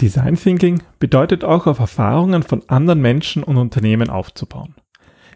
Design 0.00 0.36
Thinking 0.36 0.82
bedeutet 0.98 1.42
auch 1.42 1.66
auf 1.66 1.78
Erfahrungen 1.78 2.42
von 2.42 2.62
anderen 2.68 3.00
Menschen 3.00 3.42
und 3.42 3.56
Unternehmen 3.56 4.10
aufzubauen. 4.10 4.74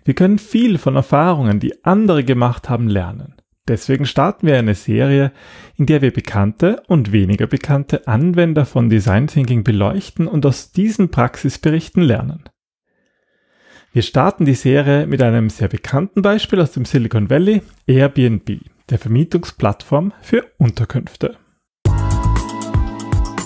Wir 0.04 0.14
können 0.14 0.38
viel 0.38 0.76
von 0.76 0.96
Erfahrungen, 0.96 1.60
die 1.60 1.84
andere 1.84 2.24
gemacht 2.24 2.68
haben, 2.68 2.88
lernen. 2.88 3.36
Deswegen 3.68 4.04
starten 4.04 4.46
wir 4.46 4.58
eine 4.58 4.74
Serie, 4.74 5.32
in 5.76 5.86
der 5.86 6.02
wir 6.02 6.12
bekannte 6.12 6.82
und 6.88 7.12
weniger 7.12 7.46
bekannte 7.46 8.06
Anwender 8.06 8.66
von 8.66 8.90
Design 8.90 9.28
Thinking 9.28 9.64
beleuchten 9.64 10.26
und 10.26 10.44
aus 10.44 10.72
diesen 10.72 11.10
Praxisberichten 11.10 12.02
lernen. 12.02 12.44
Wir 13.92 14.02
starten 14.02 14.44
die 14.44 14.54
Serie 14.54 15.06
mit 15.06 15.22
einem 15.22 15.50
sehr 15.50 15.68
bekannten 15.68 16.20
Beispiel 16.20 16.60
aus 16.60 16.72
dem 16.72 16.84
Silicon 16.84 17.30
Valley, 17.30 17.62
Airbnb, 17.86 18.60
der 18.88 18.98
Vermietungsplattform 18.98 20.12
für 20.20 20.46
Unterkünfte. 20.58 21.36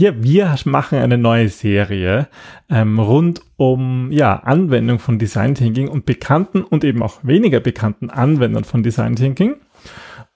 Ja, 0.00 0.14
wir 0.16 0.56
machen 0.64 0.96
eine 0.96 1.18
neue 1.18 1.50
Serie 1.50 2.28
ähm, 2.70 2.98
rund 2.98 3.42
um 3.58 4.10
ja, 4.10 4.34
Anwendung 4.34 4.98
von 4.98 5.18
Design 5.18 5.54
Thinking 5.54 5.88
und 5.88 6.06
bekannten 6.06 6.62
und 6.62 6.84
eben 6.84 7.02
auch 7.02 7.18
weniger 7.22 7.60
bekannten 7.60 8.08
Anwendern 8.08 8.64
von 8.64 8.82
Design 8.82 9.14
Thinking. 9.14 9.56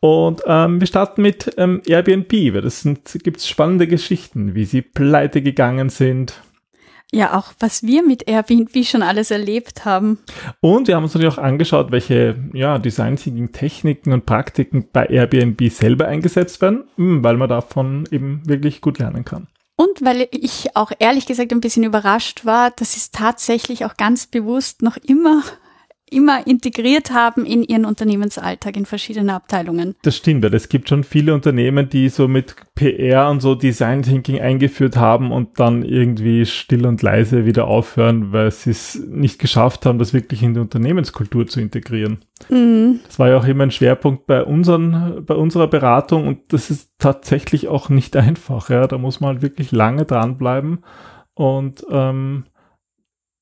Und 0.00 0.42
ähm, 0.46 0.80
wir 0.80 0.86
starten 0.86 1.22
mit 1.22 1.54
ähm, 1.56 1.80
Airbnb, 1.86 2.30
weil 2.52 2.60
das 2.60 2.86
gibt 3.22 3.38
es 3.38 3.48
spannende 3.48 3.86
Geschichten, 3.86 4.54
wie 4.54 4.66
sie 4.66 4.82
pleite 4.82 5.40
gegangen 5.40 5.88
sind, 5.88 6.42
ja, 7.14 7.38
auch 7.38 7.52
was 7.60 7.84
wir 7.84 8.02
mit 8.02 8.26
Airbnb 8.26 8.84
schon 8.84 9.02
alles 9.02 9.30
erlebt 9.30 9.84
haben. 9.84 10.18
Und 10.60 10.88
wir 10.88 10.96
haben 10.96 11.04
uns 11.04 11.14
natürlich 11.14 11.34
auch 11.34 11.42
angeschaut, 11.42 11.92
welche 11.92 12.34
ja, 12.52 12.78
Design 12.78 13.14
Thinking 13.14 13.52
Techniken 13.52 14.12
und 14.12 14.26
Praktiken 14.26 14.88
bei 14.92 15.06
Airbnb 15.06 15.70
selber 15.70 16.08
eingesetzt 16.08 16.60
werden, 16.60 16.84
hm, 16.96 17.22
weil 17.22 17.36
man 17.36 17.48
davon 17.48 18.08
eben 18.10 18.42
wirklich 18.46 18.80
gut 18.80 18.98
lernen 18.98 19.24
kann. 19.24 19.46
Und 19.76 20.04
weil 20.04 20.28
ich 20.30 20.76
auch 20.76 20.92
ehrlich 20.98 21.26
gesagt 21.26 21.52
ein 21.52 21.60
bisschen 21.60 21.84
überrascht 21.84 22.44
war, 22.44 22.70
dass 22.70 22.96
es 22.96 23.10
tatsächlich 23.10 23.84
auch 23.84 23.96
ganz 23.96 24.26
bewusst 24.26 24.82
noch 24.82 24.96
immer 24.96 25.42
immer 26.14 26.46
integriert 26.46 27.12
haben 27.12 27.44
in 27.44 27.62
ihren 27.62 27.84
Unternehmensalltag 27.84 28.76
in 28.76 28.86
verschiedene 28.86 29.34
Abteilungen. 29.34 29.94
Das 30.02 30.16
stimmt, 30.16 30.42
weil 30.44 30.54
es 30.54 30.68
gibt 30.68 30.88
schon 30.88 31.04
viele 31.04 31.34
Unternehmen, 31.34 31.88
die 31.88 32.08
so 32.08 32.28
mit 32.28 32.56
PR 32.74 33.30
und 33.30 33.40
so 33.40 33.54
Design 33.54 34.02
Thinking 34.02 34.40
eingeführt 34.40 34.96
haben 34.96 35.32
und 35.32 35.60
dann 35.60 35.82
irgendwie 35.82 36.46
still 36.46 36.86
und 36.86 37.02
leise 37.02 37.46
wieder 37.46 37.66
aufhören, 37.66 38.32
weil 38.32 38.50
sie 38.50 38.70
es 38.70 39.00
nicht 39.06 39.38
geschafft 39.38 39.86
haben, 39.86 39.98
das 39.98 40.12
wirklich 40.12 40.42
in 40.42 40.54
die 40.54 40.60
Unternehmenskultur 40.60 41.46
zu 41.46 41.60
integrieren. 41.60 42.18
Mhm. 42.48 43.00
Das 43.06 43.18
war 43.18 43.28
ja 43.28 43.38
auch 43.38 43.46
immer 43.46 43.64
ein 43.64 43.70
Schwerpunkt 43.70 44.26
bei 44.26 44.42
unseren, 44.42 45.24
bei 45.24 45.34
unserer 45.34 45.68
Beratung 45.68 46.26
und 46.26 46.52
das 46.52 46.70
ist 46.70 46.90
tatsächlich 46.98 47.68
auch 47.68 47.88
nicht 47.88 48.16
einfach. 48.16 48.70
Ja, 48.70 48.86
da 48.86 48.98
muss 48.98 49.20
man 49.20 49.34
halt 49.34 49.42
wirklich 49.42 49.72
lange 49.72 50.04
dranbleiben 50.04 50.78
und 51.34 51.84
ähm, 51.90 52.44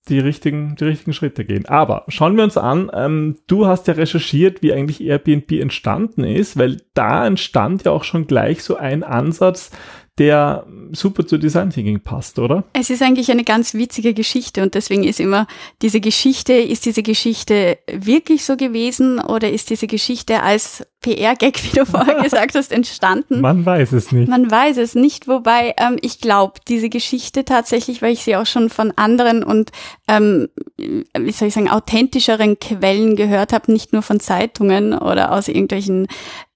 die 0.09 0.19
richtigen, 0.19 0.75
die 0.77 0.85
richtigen 0.85 1.13
Schritte 1.13 1.45
gehen. 1.45 1.67
Aber 1.67 2.05
schauen 2.09 2.37
wir 2.37 2.45
uns 2.45 2.57
an, 2.57 2.91
ähm, 2.93 3.39
du 3.47 3.67
hast 3.67 3.87
ja 3.87 3.95
recherchiert, 3.95 4.63
wie 4.63 4.73
eigentlich 4.73 5.01
Airbnb 5.03 5.53
entstanden 5.53 6.25
ist, 6.25 6.59
weil 6.59 6.79
da 6.95 7.27
entstand 7.27 7.85
ja 7.85 7.93
auch 7.93 8.05
schon 8.05 8.27
gleich 8.27 8.65
so 8.65 8.77
ein 8.77 9.05
Ansatz, 9.05 9.71
der 10.19 10.67
super 10.93 11.27
zu 11.27 11.39
Design 11.39 11.71
Thinking 11.71 12.01
passt, 12.01 12.39
oder? 12.39 12.65
Es 12.75 12.91
ist 12.91 13.03
eigentlich 13.03 13.31
eine 13.31 13.45
ganz 13.45 13.73
witzige 13.73 14.13
Geschichte 14.13 14.63
und 14.63 14.75
deswegen 14.75 15.05
ist 15.05 15.21
immer 15.21 15.47
diese 15.81 16.01
Geschichte, 16.01 16.53
ist 16.53 16.85
diese 16.85 17.03
Geschichte 17.03 17.79
wirklich 17.91 18.45
so 18.45 18.57
gewesen 18.57 19.19
oder 19.19 19.51
ist 19.51 19.71
diese 19.71 19.87
Geschichte 19.87 20.43
als 20.43 20.87
PR-Gag, 21.01 21.65
wie 21.65 21.79
du 21.79 21.87
vorher 21.87 22.15
gesagt 22.23 22.55
hast, 22.55 22.73
entstanden? 22.73 23.41
Man 23.41 23.65
weiß 23.65 23.93
es 23.93 24.13
nicht. 24.13 24.29
Man 24.29 24.51
weiß 24.51 24.77
es 24.77 24.95
nicht, 24.95 25.29
wobei 25.29 25.75
ähm, 25.79 25.97
ich 26.03 26.21
glaube, 26.21 26.61
diese 26.69 26.91
Geschichte 26.91 27.47
tatsächlich, 27.47 28.03
weil 28.03 28.13
ich 28.13 28.23
sie 28.23 28.37
auch 28.37 28.47
schon 28.47 28.69
von 28.69 28.93
anderen 28.97 29.43
und, 29.43 29.73
ähm, 30.09 30.49
wie 30.77 31.33
soll 31.33 31.49
ich 31.49 31.55
sagen, 31.55 31.71
authentischeren 31.71 32.59
Quellen 32.59 33.17
gehört 33.17 33.55
habe, 33.55 33.73
nicht 33.73 33.95
nur 33.95 34.03
von 34.03 34.21
Zeitungen 34.21 34.93
oder 34.93 35.33
aus 35.33 35.49
irgendwelchen 35.49 36.07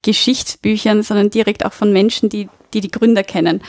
Geschichtsbüchern, 0.07 1.03
sondern 1.03 1.31
direkt 1.31 1.65
auch 1.65 1.73
von 1.73 1.93
Menschen, 1.93 2.29
die 2.29 2.49
die, 2.73 2.81
die 2.81 2.91
Gründer 2.91 3.25
kennen. 3.25 3.61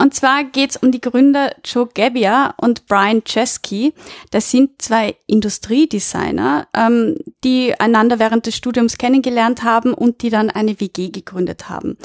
Und 0.00 0.14
zwar 0.14 0.42
geht's 0.42 0.76
um 0.76 0.90
die 0.90 1.00
Gründer 1.00 1.54
Joe 1.64 1.88
Gebbia 1.92 2.54
und 2.56 2.86
Brian 2.86 3.22
Chesky. 3.22 3.92
Das 4.30 4.50
sind 4.50 4.82
zwei 4.82 5.16
Industriedesigner, 5.26 6.66
ähm, 6.74 7.16
die 7.44 7.78
einander 7.78 8.18
während 8.18 8.46
des 8.46 8.56
Studiums 8.56 8.98
kennengelernt 8.98 9.62
haben 9.62 9.94
und 9.94 10.22
die 10.22 10.30
dann 10.30 10.50
eine 10.50 10.80
WG 10.80 11.10
gegründet 11.10 11.68
haben. 11.68 11.96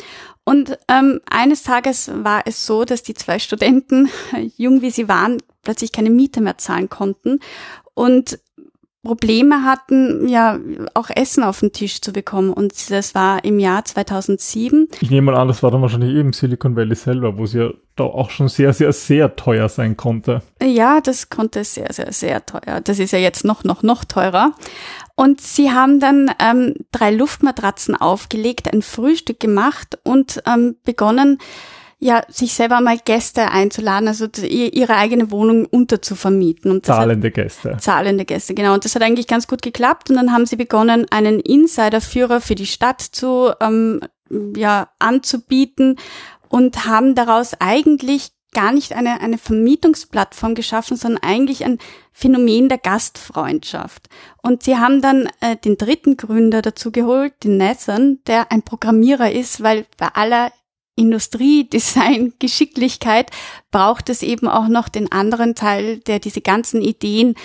Und 0.43 0.77
ähm, 0.87 1.19
eines 1.29 1.63
Tages 1.63 2.11
war 2.13 2.43
es 2.45 2.65
so, 2.65 2.83
dass 2.83 3.01
die 3.01 3.13
zwei 3.15 3.39
Studenten, 3.39 4.09
jung 4.57 4.81
wie 4.81 4.91
sie 4.91 5.07
waren, 5.07 5.37
plötzlich 5.63 5.91
keine 5.91 6.09
Miete 6.09 6.41
mehr 6.41 6.57
zahlen 6.57 6.89
konnten 6.89 7.39
und 7.95 8.39
Probleme 9.03 9.63
hatten, 9.63 10.27
ja, 10.27 10.59
auch 10.93 11.09
Essen 11.09 11.43
auf 11.43 11.61
den 11.61 11.71
Tisch 11.71 12.01
zu 12.01 12.11
bekommen. 12.11 12.51
Und 12.51 12.91
das 12.91 13.15
war 13.15 13.43
im 13.45 13.57
Jahr 13.57 13.85
2007. 13.85 14.89
Ich 14.99 15.09
nehme 15.09 15.31
mal 15.31 15.39
an, 15.39 15.47
das 15.47 15.63
war 15.63 15.71
dann 15.71 15.81
wahrscheinlich 15.81 16.15
eben 16.15 16.33
Silicon 16.33 16.75
Valley 16.75 16.95
selber, 16.95 17.37
wo 17.37 17.45
es 17.45 17.53
ja 17.53 17.69
da 17.95 18.03
auch 18.03 18.29
schon 18.29 18.49
sehr, 18.49 18.73
sehr, 18.73 18.91
sehr 18.91 19.35
teuer 19.37 19.69
sein 19.69 19.95
konnte. 19.95 20.41
Ja, 20.61 20.99
das 20.99 21.29
konnte 21.29 21.63
sehr, 21.63 21.93
sehr, 21.93 22.11
sehr 22.11 22.45
teuer. 22.45 22.81
Das 22.81 22.99
ist 22.99 23.11
ja 23.11 23.19
jetzt 23.19 23.45
noch, 23.45 23.63
noch, 23.63 23.83
noch 23.83 24.03
teurer. 24.03 24.51
Und 25.15 25.39
sie 25.41 25.71
haben 25.71 25.99
dann 25.99 26.31
ähm, 26.39 26.75
drei 26.91 27.11
Luftmatratzen 27.11 27.95
aufgelegt, 27.95 28.73
ein 28.73 28.81
Frühstück 28.81 29.39
gemacht 29.39 29.97
und 30.03 30.41
ähm, 30.45 30.75
begonnen, 30.83 31.39
ja, 32.01 32.23
sich 32.29 32.53
selber 32.53 32.79
mal 32.79 32.97
Gäste 32.97 33.51
einzuladen, 33.51 34.07
also 34.07 34.25
ihre 34.41 34.95
eigene 34.95 35.31
Wohnung 35.31 35.65
unterzuvermieten. 35.65 36.71
Und 36.71 36.85
zahlende 36.85 37.27
hat, 37.27 37.33
Gäste. 37.33 37.77
Zahlende 37.77 38.23
Gäste, 38.23 38.53
genau. 38.53 38.73
Und 38.73 38.85
das 38.85 38.95
hat 38.95 39.01
eigentlich 39.01 39.27
ganz 39.27 39.47
gut 39.47 39.61
geklappt. 39.61 40.09
Und 40.09 40.15
dann 40.15 40.31
haben 40.31 40.45
sie 40.45 40.55
begonnen, 40.55 41.07
einen 41.11 41.41
Insiderführer 41.41 42.39
für 42.39 42.55
die 42.55 42.65
Stadt 42.65 43.01
zu, 43.01 43.51
ähm, 43.59 43.99
ja, 44.55 44.89
anzubieten 44.99 45.97
und 46.47 46.85
haben 46.85 47.15
daraus 47.15 47.51
eigentlich 47.59 48.31
gar 48.53 48.71
nicht 48.71 48.93
eine, 48.93 49.21
eine 49.21 49.37
Vermietungsplattform 49.37 50.55
geschaffen, 50.55 50.97
sondern 50.97 51.21
eigentlich 51.21 51.65
ein 51.65 51.77
Phänomen 52.13 52.69
der 52.69 52.79
Gastfreundschaft. 52.79 54.09
Und 54.41 54.63
sie 54.63 54.77
haben 54.77 55.01
dann 55.01 55.29
äh, 55.41 55.55
den 55.57 55.77
dritten 55.77 56.17
Gründer 56.17 56.61
dazu 56.61 56.91
geholt, 56.91 57.33
den 57.43 57.57
Nathan, 57.57 58.19
der 58.25 58.51
ein 58.51 58.63
Programmierer 58.63 59.31
ist, 59.31 59.61
weil 59.61 59.85
bei 59.97 60.07
aller 60.07 60.51
Industriedesign, 60.99 62.33
Geschicklichkeit 62.39 63.31
braucht 63.71 64.09
es 64.09 64.21
eben 64.21 64.47
auch 64.47 64.67
noch 64.67 64.89
den 64.89 65.11
anderen 65.11 65.55
Teil, 65.55 65.99
der 65.99 66.19
diese 66.19 66.41
ganzen 66.41 66.81
Ideen 66.81 67.35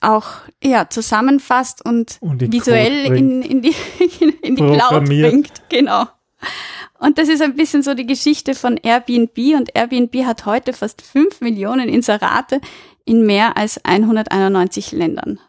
auch 0.00 0.26
ja 0.62 0.88
zusammenfasst 0.90 1.84
und, 1.84 2.18
und 2.20 2.52
visuell 2.52 3.06
in, 3.06 3.42
in 3.42 3.62
die, 3.62 3.74
in 4.42 4.56
die 4.56 4.62
Cloud 4.62 5.04
bringt. 5.06 5.52
Genau. 5.68 6.04
Und 6.98 7.18
das 7.18 7.28
ist 7.28 7.42
ein 7.42 7.56
bisschen 7.56 7.82
so 7.82 7.94
die 7.94 8.06
Geschichte 8.06 8.54
von 8.54 8.76
Airbnb 8.76 9.36
und 9.56 9.74
Airbnb 9.74 10.24
hat 10.24 10.46
heute 10.46 10.72
fast 10.72 11.02
fünf 11.02 11.40
Millionen 11.40 11.88
Inserate 11.88 12.60
in 13.04 13.24
mehr 13.24 13.56
als 13.56 13.82
191 13.84 14.92
Ländern. 14.92 15.40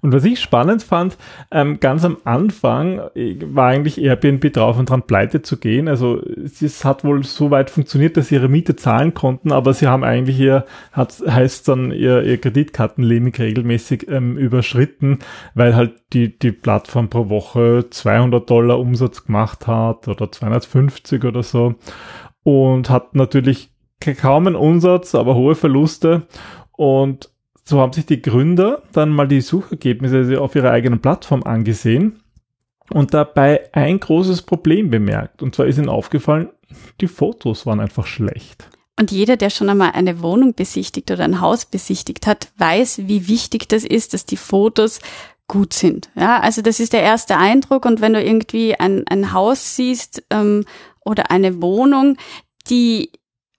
Und 0.00 0.12
was 0.12 0.24
ich 0.24 0.40
spannend 0.40 0.82
fand, 0.82 1.16
ähm, 1.50 1.80
ganz 1.80 2.04
am 2.04 2.18
Anfang 2.24 3.00
äh, 3.14 3.36
war 3.40 3.68
eigentlich 3.68 4.00
Airbnb 4.00 4.52
drauf 4.52 4.78
und 4.78 4.90
dran, 4.90 5.02
pleite 5.02 5.42
zu 5.42 5.58
gehen. 5.58 5.88
Also 5.88 6.22
es 6.44 6.84
hat 6.84 7.04
wohl 7.04 7.24
so 7.24 7.50
weit 7.50 7.70
funktioniert, 7.70 8.16
dass 8.16 8.28
sie 8.28 8.36
ihre 8.36 8.48
Miete 8.48 8.76
zahlen 8.76 9.14
konnten, 9.14 9.52
aber 9.52 9.74
sie 9.74 9.86
haben 9.86 10.04
eigentlich 10.04 10.38
ihr, 10.38 10.64
hat, 10.92 11.14
heißt 11.26 11.68
dann 11.68 11.90
ihr, 11.90 12.22
ihr 12.22 12.38
Kreditkartenlimit 12.38 13.38
regelmäßig 13.38 14.08
ähm, 14.08 14.36
überschritten, 14.36 15.18
weil 15.54 15.74
halt 15.74 15.94
die, 16.12 16.38
die 16.38 16.52
Plattform 16.52 17.08
pro 17.10 17.28
Woche 17.28 17.86
200 17.90 18.48
Dollar 18.48 18.78
Umsatz 18.78 19.24
gemacht 19.24 19.66
hat 19.66 20.08
oder 20.08 20.30
250 20.30 21.24
oder 21.24 21.42
so 21.42 21.74
und 22.42 22.88
hat 22.90 23.14
natürlich 23.14 23.70
kaum 24.20 24.46
einen 24.46 24.56
Umsatz, 24.56 25.14
aber 25.14 25.34
hohe 25.34 25.54
Verluste 25.54 26.26
und 26.72 27.30
so 27.68 27.80
haben 27.80 27.92
sich 27.92 28.06
die 28.06 28.22
Gründer 28.22 28.82
dann 28.92 29.10
mal 29.10 29.28
die 29.28 29.42
Suchergebnisse 29.42 30.40
auf 30.40 30.54
ihrer 30.54 30.70
eigenen 30.70 31.00
Plattform 31.00 31.42
angesehen 31.42 32.20
und 32.90 33.12
dabei 33.12 33.68
ein 33.72 34.00
großes 34.00 34.42
Problem 34.42 34.88
bemerkt. 34.88 35.42
Und 35.42 35.54
zwar 35.54 35.66
ist 35.66 35.76
ihnen 35.76 35.90
aufgefallen, 35.90 36.48
die 37.02 37.08
Fotos 37.08 37.66
waren 37.66 37.80
einfach 37.80 38.06
schlecht. 38.06 38.70
Und 38.98 39.10
jeder, 39.10 39.36
der 39.36 39.50
schon 39.50 39.68
einmal 39.68 39.92
eine 39.92 40.22
Wohnung 40.22 40.54
besichtigt 40.54 41.10
oder 41.10 41.24
ein 41.24 41.42
Haus 41.42 41.66
besichtigt 41.66 42.26
hat, 42.26 42.48
weiß, 42.56 43.02
wie 43.06 43.28
wichtig 43.28 43.68
das 43.68 43.84
ist, 43.84 44.14
dass 44.14 44.24
die 44.24 44.38
Fotos 44.38 45.00
gut 45.46 45.74
sind. 45.74 46.08
Ja, 46.16 46.40
also 46.40 46.62
das 46.62 46.80
ist 46.80 46.94
der 46.94 47.02
erste 47.02 47.36
Eindruck. 47.36 47.84
Und 47.84 48.00
wenn 48.00 48.14
du 48.14 48.22
irgendwie 48.22 48.76
ein, 48.76 49.06
ein 49.08 49.34
Haus 49.34 49.76
siehst 49.76 50.22
ähm, 50.30 50.64
oder 51.04 51.30
eine 51.30 51.60
Wohnung, 51.60 52.16
die 52.70 53.10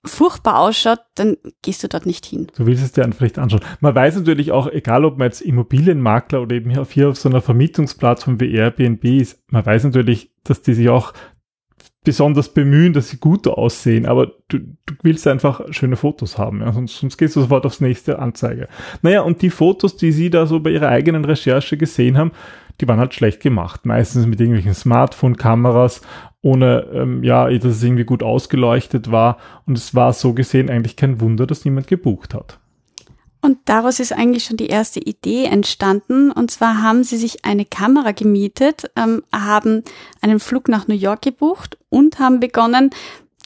furchtbar 0.05 0.59
ausschaut, 0.59 0.99
dann 1.15 1.37
gehst 1.61 1.83
du 1.83 1.87
dort 1.89 2.05
nicht 2.05 2.25
hin. 2.25 2.47
Du 2.55 2.65
willst 2.65 2.83
es 2.83 2.93
dir 2.93 3.03
einfach 3.03 3.21
nicht 3.21 3.37
anschauen. 3.37 3.61
Man 3.81 3.93
weiß 3.93 4.15
natürlich 4.17 4.51
auch, 4.51 4.67
egal 4.67 5.03
ob 5.03 5.17
man 5.17 5.25
jetzt 5.25 5.41
Immobilienmakler 5.41 6.41
oder 6.41 6.55
eben 6.55 6.69
hier 6.69 6.81
auf, 6.81 6.91
hier 6.91 7.09
auf 7.09 7.17
so 7.17 7.29
einer 7.29 7.41
Vermietungsplattform 7.41 8.39
wie 8.39 8.53
Airbnb 8.53 9.03
ist, 9.03 9.43
man 9.51 9.65
weiß 9.65 9.83
natürlich, 9.83 10.31
dass 10.43 10.61
die 10.61 10.73
sich 10.73 10.89
auch 10.89 11.13
besonders 12.03 12.53
bemühen, 12.53 12.93
dass 12.93 13.09
sie 13.09 13.17
gut 13.17 13.45
aussehen, 13.47 14.05
aber 14.05 14.31
du, 14.47 14.59
du 14.59 14.93
willst 15.03 15.27
einfach 15.27 15.61
schöne 15.71 15.97
Fotos 15.97 16.37
haben, 16.37 16.61
ja, 16.61 16.71
sonst, 16.71 16.97
sonst 16.97 17.17
gehst 17.17 17.35
du 17.35 17.41
sofort 17.41 17.65
aufs 17.65 17.81
nächste 17.81 18.19
Anzeige. 18.19 18.69
Naja, 19.01 19.21
und 19.21 19.41
die 19.41 19.49
Fotos, 19.49 19.97
die 19.97 20.13
sie 20.13 20.29
da 20.29 20.45
so 20.45 20.61
bei 20.61 20.71
ihrer 20.71 20.87
eigenen 20.87 21.25
Recherche 21.25 21.75
gesehen 21.75 22.17
haben, 22.17 22.31
die 22.79 22.87
waren 22.87 22.99
halt 22.99 23.13
schlecht 23.13 23.41
gemacht. 23.41 23.85
Meistens 23.85 24.25
mit 24.25 24.39
irgendwelchen 24.39 24.73
Smartphone-Kameras, 24.73 26.01
ohne, 26.41 26.87
ähm, 26.93 27.23
ja, 27.23 27.49
dass 27.49 27.75
es 27.75 27.83
irgendwie 27.83 28.05
gut 28.05 28.23
ausgeleuchtet 28.23 29.11
war. 29.11 29.37
Und 29.65 29.77
es 29.77 29.93
war 29.95 30.13
so 30.13 30.33
gesehen 30.33 30.69
eigentlich 30.69 30.95
kein 30.95 31.19
Wunder, 31.19 31.45
dass 31.45 31.65
niemand 31.65 31.87
gebucht 31.87 32.33
hat. 32.33 32.59
Und 33.41 33.57
daraus 33.65 33.99
ist 33.99 34.11
eigentlich 34.11 34.43
schon 34.43 34.57
die 34.57 34.67
erste 34.67 34.99
Idee 34.99 35.45
entstanden. 35.45 36.31
Und 36.31 36.51
zwar 36.51 36.81
haben 36.81 37.03
sie 37.03 37.17
sich 37.17 37.45
eine 37.45 37.65
Kamera 37.65 38.11
gemietet, 38.11 38.91
ähm, 38.95 39.23
haben 39.33 39.83
einen 40.21 40.39
Flug 40.39 40.67
nach 40.67 40.87
New 40.87 40.95
York 40.95 41.21
gebucht 41.21 41.77
und 41.89 42.19
haben 42.19 42.39
begonnen, 42.39 42.89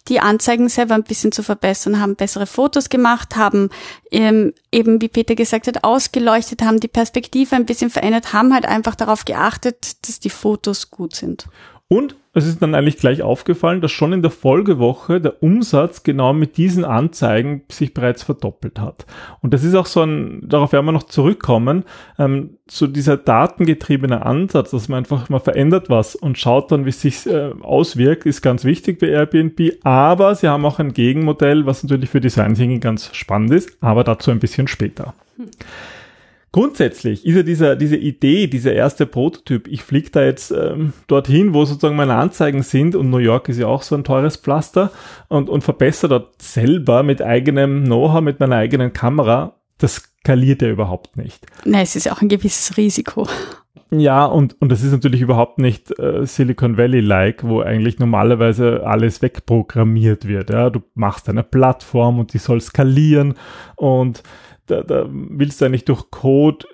die 0.10 0.20
Anzeigen 0.20 0.68
selber 0.70 0.96
ein 0.96 1.04
bisschen 1.04 1.32
zu 1.32 1.44
verbessern, 1.44 2.00
haben 2.00 2.16
bessere 2.16 2.46
Fotos 2.46 2.90
gemacht, 2.90 3.36
haben 3.36 3.70
ähm, 4.12 4.54
eben, 4.72 5.02
wie 5.02 5.08
Peter 5.08 5.36
gesagt 5.36 5.68
hat, 5.68 5.84
ausgeleuchtet, 5.84 6.62
haben 6.62 6.80
die 6.80 6.88
Perspektive 6.88 7.56
ein 7.56 7.66
bisschen 7.66 7.90
verändert, 7.90 8.34
haben 8.34 8.54
halt 8.54 8.66
einfach 8.66 8.96
darauf 8.96 9.26
geachtet, 9.26 10.08
dass 10.08 10.20
die 10.20 10.30
Fotos 10.30 10.92
gut 10.92 11.16
sind. 11.16 11.48
Und 11.88 12.16
es 12.36 12.48
ist 12.48 12.62
dann 12.62 12.74
eigentlich 12.74 12.98
gleich 12.98 13.22
aufgefallen, 13.22 13.82
dass 13.82 13.92
schon 13.92 14.12
in 14.12 14.24
der 14.24 14.32
Folgewoche 14.32 15.22
der 15.22 15.44
Umsatz 15.44 16.02
genau 16.02 16.34
mit 16.34 16.58
diesen 16.58 16.84
Anzeigen 16.84 17.62
sich 17.70 17.94
bereits 17.94 18.24
verdoppelt 18.24 18.80
hat. 18.80 19.06
Und 19.42 19.54
das 19.54 19.64
ist 19.64 19.76
auch 19.76 19.86
so 19.86 20.02
ein, 20.02 20.42
darauf 20.44 20.72
werden 20.72 20.86
wir 20.86 20.92
noch 20.92 21.04
zurückkommen, 21.04 21.84
ähm, 22.18 22.58
so 22.68 22.88
dieser 22.88 23.18
datengetriebene 23.18 24.26
Ansatz, 24.26 24.72
dass 24.72 24.90
man 24.90 25.00
einfach 25.00 25.30
mal 25.30 25.40
verändert 25.40 25.90
was 25.90 26.16
und 26.16 26.40
schaut 26.40 26.72
dann, 26.72 26.86
wie 26.86 26.90
es 26.90 27.02
sich 27.02 27.28
äh, 27.28 27.52
auswirkt, 27.62 28.26
ist 28.26 28.42
ganz 28.42 28.64
wichtig 28.64 29.00
bei 29.00 29.08
Airbnb. 29.10 29.74
Aber 29.84 30.34
sie 30.34 30.48
haben 30.48 30.66
auch 30.66 30.80
ein 30.80 30.94
Gegenmodell, 30.94 31.68
was 31.68 31.84
natürlich 31.84 32.10
für 32.10 32.22
Design 32.22 32.56
Thinking 32.56 32.80
ganz 32.80 33.16
spannend 33.16 33.52
ist, 33.52 33.78
aber 33.80 34.04
dazu 34.04 34.32
ein 34.32 34.40
bisschen 34.40 34.68
später. 34.68 35.14
Hm. 35.38 35.50
Grundsätzlich 36.54 37.26
ist 37.26 37.36
ja 37.36 37.42
dieser, 37.42 37.76
diese 37.76 37.98
Idee, 37.98 38.46
dieser 38.46 38.74
erste 38.74 39.08
Prototyp, 39.08 39.68
ich 39.68 39.82
fliege 39.82 40.12
da 40.12 40.24
jetzt 40.24 40.52
ähm, 40.52 40.94
dorthin, 41.08 41.56
wo 41.56 41.66
sozusagen 41.66 41.96
meine 41.96 42.14
Anzeigen 42.14 42.62
sind 42.62 42.96
und 42.96 43.10
New 43.10 43.18
York 43.18 43.50
ist 43.50 43.58
ja 43.58 43.66
auch 43.66 43.82
so 43.82 43.96
ein 43.96 44.04
teures 44.04 44.38
Pflaster 44.38 44.92
und, 45.30 45.50
und 45.50 45.64
verbessere 45.64 46.10
dort 46.10 46.42
selber 46.44 47.02
mit 47.02 47.24
eigenem 47.24 47.86
Know-how, 47.86 48.22
mit 48.22 48.40
meiner 48.40 48.58
eigenen 48.58 48.94
Kamera, 48.94 49.56
das 49.80 49.96
skaliert 49.96 50.62
ja 50.62 50.70
überhaupt 50.70 51.18
nicht. 51.18 51.44
Nein, 51.66 51.82
es 51.82 51.96
ist 51.96 52.12
auch 52.12 52.22
ein 52.22 52.30
gewisses 52.30 52.78
Risiko. 52.78 53.28
Ja, 53.90 54.26
und, 54.26 54.60
und 54.62 54.72
das 54.72 54.84
ist 54.84 54.92
natürlich 54.92 55.22
überhaupt 55.22 55.58
nicht 55.58 55.98
äh, 56.00 56.26
Silicon 56.28 56.78
Valley-like, 56.78 57.48
wo 57.48 57.62
eigentlich 57.62 57.98
normalerweise 57.98 58.86
alles 58.86 59.24
wegprogrammiert 59.24 60.28
wird. 60.28 60.52
Ja? 60.52 60.70
Du 60.70 60.82
machst 60.94 61.30
eine 61.30 61.44
Plattform 61.44 62.20
und 62.20 62.34
die 62.34 62.40
soll 62.40 62.62
skalieren 62.62 63.34
und 63.76 64.22
da, 64.68 64.84
da 64.84 65.08
willst 65.10 65.62
du 65.62 65.66
eigentlich 65.66 65.86
durch 65.86 66.10
Code 66.12 66.66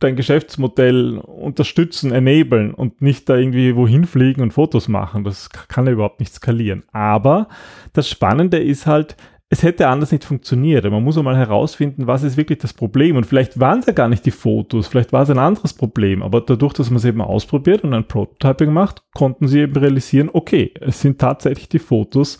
dein 0.00 0.16
Geschäftsmodell 0.16 1.18
unterstützen, 1.18 2.12
enablen 2.12 2.72
und 2.72 3.02
nicht 3.02 3.28
da 3.28 3.36
irgendwie 3.36 3.74
wohin 3.74 4.04
fliegen 4.04 4.42
und 4.42 4.52
Fotos 4.52 4.86
machen. 4.86 5.24
Das 5.24 5.50
kann 5.50 5.86
ja 5.86 5.92
überhaupt 5.92 6.20
nicht 6.20 6.34
skalieren. 6.34 6.84
Aber 6.92 7.48
das 7.94 8.08
Spannende 8.08 8.58
ist 8.58 8.86
halt, 8.86 9.16
es 9.50 9.62
hätte 9.62 9.88
anders 9.88 10.12
nicht 10.12 10.24
funktioniert. 10.24 10.84
Man 10.84 11.02
muss 11.02 11.16
auch 11.16 11.22
mal 11.22 11.36
herausfinden, 11.36 12.06
was 12.06 12.22
ist 12.22 12.36
wirklich 12.36 12.58
das 12.58 12.74
Problem. 12.74 13.16
Und 13.16 13.24
vielleicht 13.24 13.58
waren 13.58 13.80
es 13.80 13.86
ja 13.86 13.92
gar 13.92 14.08
nicht 14.08 14.26
die 14.26 14.30
Fotos, 14.30 14.86
vielleicht 14.86 15.12
war 15.12 15.22
es 15.22 15.30
ein 15.30 15.38
anderes 15.38 15.72
Problem. 15.72 16.22
Aber 16.22 16.42
dadurch, 16.42 16.74
dass 16.74 16.90
man 16.90 16.98
es 16.98 17.04
eben 17.04 17.22
ausprobiert 17.22 17.82
und 17.82 17.94
ein 17.94 18.06
Prototyping 18.06 18.72
macht, 18.72 19.02
konnten 19.14 19.48
sie 19.48 19.60
eben 19.60 19.76
realisieren, 19.76 20.30
okay, 20.32 20.72
es 20.80 21.00
sind 21.00 21.18
tatsächlich 21.18 21.68
die 21.68 21.78
Fotos, 21.78 22.38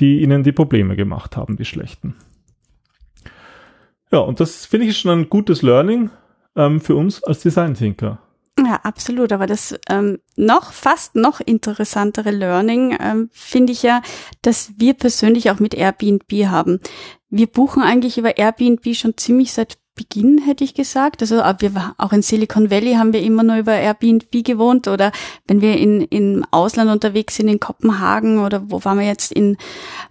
die 0.00 0.22
ihnen 0.22 0.42
die 0.42 0.52
Probleme 0.52 0.96
gemacht 0.96 1.36
haben, 1.36 1.56
die 1.56 1.64
schlechten. 1.64 2.14
Ja, 4.12 4.18
und 4.18 4.40
das 4.40 4.66
finde 4.66 4.86
ich 4.86 4.98
schon 4.98 5.20
ein 5.20 5.28
gutes 5.28 5.62
Learning 5.62 6.10
ähm, 6.54 6.80
für 6.80 6.96
uns 6.96 7.22
als 7.24 7.40
Design 7.40 7.74
Thinker. 7.74 8.18
Ja, 8.58 8.80
absolut. 8.84 9.32
Aber 9.32 9.46
das 9.46 9.78
ähm, 9.88 10.18
noch 10.36 10.72
fast 10.72 11.14
noch 11.14 11.40
interessantere 11.40 12.30
Learning 12.30 12.96
ähm, 12.98 13.28
finde 13.32 13.72
ich 13.72 13.82
ja, 13.82 14.00
dass 14.42 14.72
wir 14.78 14.94
persönlich 14.94 15.50
auch 15.50 15.60
mit 15.60 15.74
Airbnb 15.74 16.32
haben. 16.46 16.80
Wir 17.28 17.48
buchen 17.48 17.82
eigentlich 17.82 18.16
über 18.16 18.38
Airbnb 18.38 18.94
schon 18.94 19.16
ziemlich 19.16 19.52
seit 19.52 19.78
Beginn, 19.96 20.38
hätte 20.44 20.62
ich 20.62 20.74
gesagt. 20.74 21.22
Also 21.22 21.40
äh, 21.40 21.54
wir 21.58 21.94
auch 21.96 22.12
in 22.12 22.20
Silicon 22.20 22.70
Valley 22.70 22.94
haben 22.94 23.14
wir 23.14 23.22
immer 23.22 23.42
nur 23.42 23.56
über 23.56 23.72
Airbnb 23.72 24.44
gewohnt 24.44 24.88
oder 24.88 25.10
wenn 25.48 25.62
wir 25.62 25.78
in, 25.78 26.02
im 26.02 26.44
Ausland 26.50 26.90
unterwegs 26.90 27.36
sind, 27.36 27.48
in 27.48 27.58
Kopenhagen 27.58 28.38
oder 28.38 28.70
wo 28.70 28.84
waren 28.84 28.98
wir 28.98 29.06
jetzt 29.06 29.32
in 29.32 29.56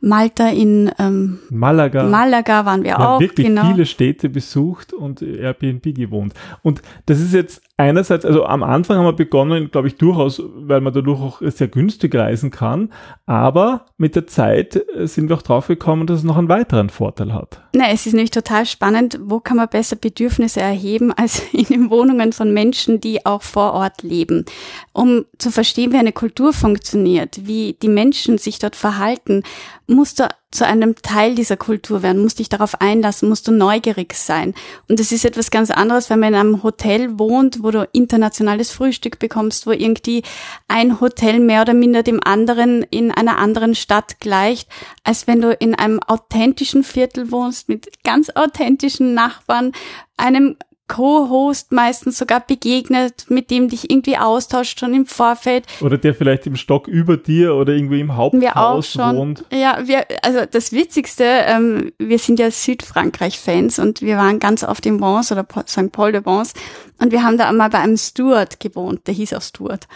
Malta, 0.02 0.50
in 0.50 0.92
ähm, 0.98 1.40
Malaga. 1.52 2.04
Malaga 2.04 2.66
waren 2.66 2.84
wir, 2.84 2.98
wir 2.98 3.10
auch. 3.10 3.20
wirklich 3.20 3.48
genau. 3.48 3.72
viele 3.72 3.86
Städte 3.86 4.28
besucht 4.28 4.92
und 4.92 5.22
Airbnb 5.22 5.84
gewohnt. 5.96 6.34
Und 6.64 6.82
das 7.06 7.20
ist 7.20 7.34
jetzt 7.34 7.62
einerseits, 7.78 8.26
also 8.26 8.46
am 8.46 8.64
Anfang 8.64 8.98
haben 8.98 9.06
wir 9.06 9.14
begonnen, 9.14 9.70
glaube 9.72 9.88
ich, 9.88 9.96
durchaus, 9.98 10.42
weil 10.56 10.82
man 10.82 10.94
dadurch 10.94 11.20
auch 11.20 11.42
sehr 11.42 11.68
günstig 11.68 12.16
reisen 12.16 12.52
kann, 12.52 12.94
aber 13.26 13.86
mit 13.98 14.16
der 14.16 14.28
Zeit 14.28 14.76
äh, 14.96 15.08
sind 15.08 15.30
wir 15.30 15.36
auch 15.36 15.42
drauf 15.42 15.68
gekommen, 15.68 16.08
dass 16.08 16.20
es 16.20 16.24
noch 16.24 16.38
einen 16.38 16.50
weiteren 16.50 16.90
Vorteil 16.90 17.34
hat. 17.34 17.62
Na, 17.74 17.92
es 17.92 18.06
ist 18.06 18.14
nämlich 18.14 18.32
total 18.32 18.66
spannend, 18.66 19.20
wo 19.22 19.40
kann 19.40 19.58
man 19.58 19.68
besser 19.68 19.96
Bedürfnisse 19.96 20.62
erheben 20.62 21.12
als 21.16 21.42
in 21.52 21.66
den 21.66 21.90
Wohnungen 21.90 22.34
von 22.34 22.54
Menschen, 22.54 23.02
die 23.02 23.26
auch 23.26 23.42
vor 23.42 23.74
Ort 23.74 24.04
leben. 24.04 24.46
Um 24.94 25.26
zu 25.38 25.52
verstehen, 25.52 25.92
wie 25.92 25.98
eine 25.98 26.14
Kultur 26.14 26.54
funktioniert, 26.54 27.42
wie 27.46 27.74
die 27.82 27.90
Menschen 27.90 28.38
sich 28.38 28.60
dort 28.60 28.76
verhalten, 28.76 29.44
musst 29.88 30.20
du 30.20 30.28
zu 30.52 30.66
einem 30.66 30.96
Teil 30.96 31.36
dieser 31.36 31.58
Kultur 31.58 32.02
werden, 32.02 32.22
musst 32.22 32.40
dich 32.40 32.50
darauf 32.50 32.80
einlassen, 32.80 33.28
musst 33.28 33.48
du 33.48 33.52
neugierig 33.52 34.14
sein. 34.14 34.54
Und 34.88 35.00
es 35.00 35.12
ist 35.12 35.26
etwas 35.26 35.52
ganz 35.52 35.70
anderes, 35.70 36.10
wenn 36.10 36.20
man 36.20 36.34
in 36.34 36.40
einem 36.40 36.64
Hotel 36.64 37.20
wohnt, 37.20 37.62
wo 37.62 37.72
du 37.72 37.88
internationales 37.92 38.72
Frühstück 38.72 39.20
bekommst, 39.20 39.68
wo 39.68 39.72
irgendwie 39.72 40.24
ein 40.68 41.02
Hotel 41.02 41.40
mehr 41.40 41.62
oder 41.62 41.74
minder 41.74 42.04
dem 42.04 42.22
anderen 42.24 42.84
in 42.84 43.12
einer 43.12 43.38
anderen 43.38 43.76
Stadt 43.76 44.20
gleicht, 44.20 44.70
als 45.04 45.28
wenn 45.28 45.42
du 45.42 45.52
in 45.52 45.76
einem 45.76 46.00
authentischen 46.00 46.84
Viertel 46.84 47.32
wohnst 47.32 47.68
mit 47.68 48.04
ganz 48.04 48.30
authentischen 48.30 49.14
Nachbarn, 49.14 49.74
einem 50.18 50.56
Co-Host 50.88 51.72
meistens 51.72 52.18
sogar 52.18 52.42
begegnet, 52.42 53.26
mit 53.30 53.50
dem 53.50 53.70
dich 53.70 53.90
irgendwie 53.90 54.18
austauscht 54.18 54.80
schon 54.80 54.94
im 54.94 55.06
Vorfeld. 55.06 55.66
Oder 55.82 55.98
der 55.98 56.14
vielleicht 56.14 56.46
im 56.46 56.56
Stock 56.56 56.88
über 56.88 57.18
dir 57.18 57.56
oder 57.56 57.74
irgendwie 57.74 58.00
im 58.00 58.16
Haupthaus 58.16 58.42
wir 58.42 58.58
auch 58.58 58.84
schon, 58.84 59.18
wohnt. 59.18 59.46
Ja, 59.52 59.80
wir, 59.86 60.06
also 60.22 60.42
das 60.50 60.72
Witzigste, 60.72 61.24
ähm, 61.24 61.92
wir 61.98 62.20
sind 62.20 62.40
ja 62.40 62.52
Südfrankreich-Fans 62.52 63.80
und 63.80 64.02
wir 64.02 64.18
waren 64.18 64.40
ganz 64.40 64.64
oft 64.64 64.86
in 64.86 65.02
Vence 65.02 65.32
oder 65.32 65.46
St. 65.68 65.92
Paul 65.92 66.12
de 66.12 66.24
Vence 66.24 66.54
und 67.00 67.12
wir 67.12 67.24
haben 67.24 67.38
da 67.38 67.50
einmal 67.50 67.70
bei 67.70 67.80
einem 67.80 67.98
Steward 67.98 68.60
gewohnt, 68.60 69.08
der 69.08 69.16
hieß 69.16 69.34
auch 69.34 69.42
Steward. 69.42 69.88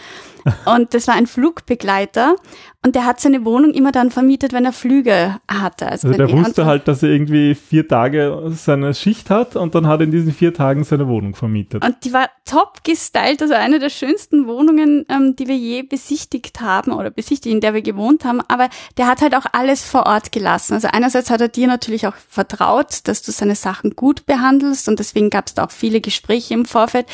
Und 0.64 0.94
das 0.94 1.08
war 1.08 1.14
ein 1.14 1.26
Flugbegleiter 1.26 2.36
und 2.82 2.94
der 2.94 3.04
hat 3.04 3.20
seine 3.20 3.44
Wohnung 3.44 3.74
immer 3.74 3.92
dann 3.92 4.10
vermietet, 4.10 4.54
wenn 4.54 4.64
er 4.64 4.72
Flüge 4.72 5.36
hatte. 5.46 5.86
Also, 5.86 6.08
also 6.08 6.16
der 6.16 6.32
wusste 6.32 6.64
halt, 6.64 6.88
dass 6.88 7.02
er 7.02 7.10
irgendwie 7.10 7.54
vier 7.54 7.86
Tage 7.86 8.50
seine 8.54 8.94
Schicht 8.94 9.28
hat 9.28 9.54
und 9.54 9.74
dann 9.74 9.86
hat 9.86 10.00
er 10.00 10.04
in 10.04 10.10
diesen 10.10 10.32
vier 10.32 10.54
Tagen 10.54 10.84
seine 10.84 11.06
Wohnung 11.06 11.34
vermietet. 11.34 11.84
Und 11.84 11.96
die 12.04 12.14
war 12.14 12.30
top 12.46 12.82
gestylt, 12.82 13.42
also 13.42 13.52
eine 13.52 13.80
der 13.80 13.90
schönsten 13.90 14.46
Wohnungen, 14.46 15.04
ähm, 15.10 15.36
die 15.36 15.46
wir 15.46 15.56
je 15.56 15.82
besichtigt 15.82 16.62
haben 16.62 16.92
oder 16.92 17.10
besichtigt, 17.10 17.54
in 17.54 17.60
der 17.60 17.74
wir 17.74 17.82
gewohnt 17.82 18.24
haben. 18.24 18.40
Aber 18.48 18.70
der 18.96 19.08
hat 19.08 19.20
halt 19.20 19.36
auch 19.36 19.46
alles 19.52 19.84
vor 19.84 20.06
Ort 20.06 20.32
gelassen. 20.32 20.72
Also 20.72 20.88
einerseits 20.90 21.28
hat 21.28 21.42
er 21.42 21.48
dir 21.48 21.66
natürlich 21.66 22.06
auch 22.06 22.16
vertraut, 22.16 23.00
dass 23.04 23.20
du 23.20 23.30
seine 23.30 23.56
Sachen 23.56 23.94
gut 23.94 24.24
behandelst 24.24 24.88
und 24.88 24.98
deswegen 24.98 25.28
gab 25.28 25.48
es 25.48 25.54
da 25.54 25.64
auch 25.64 25.70
viele 25.70 26.00
Gespräche 26.00 26.54
im 26.54 26.64
Vorfeld. 26.64 27.04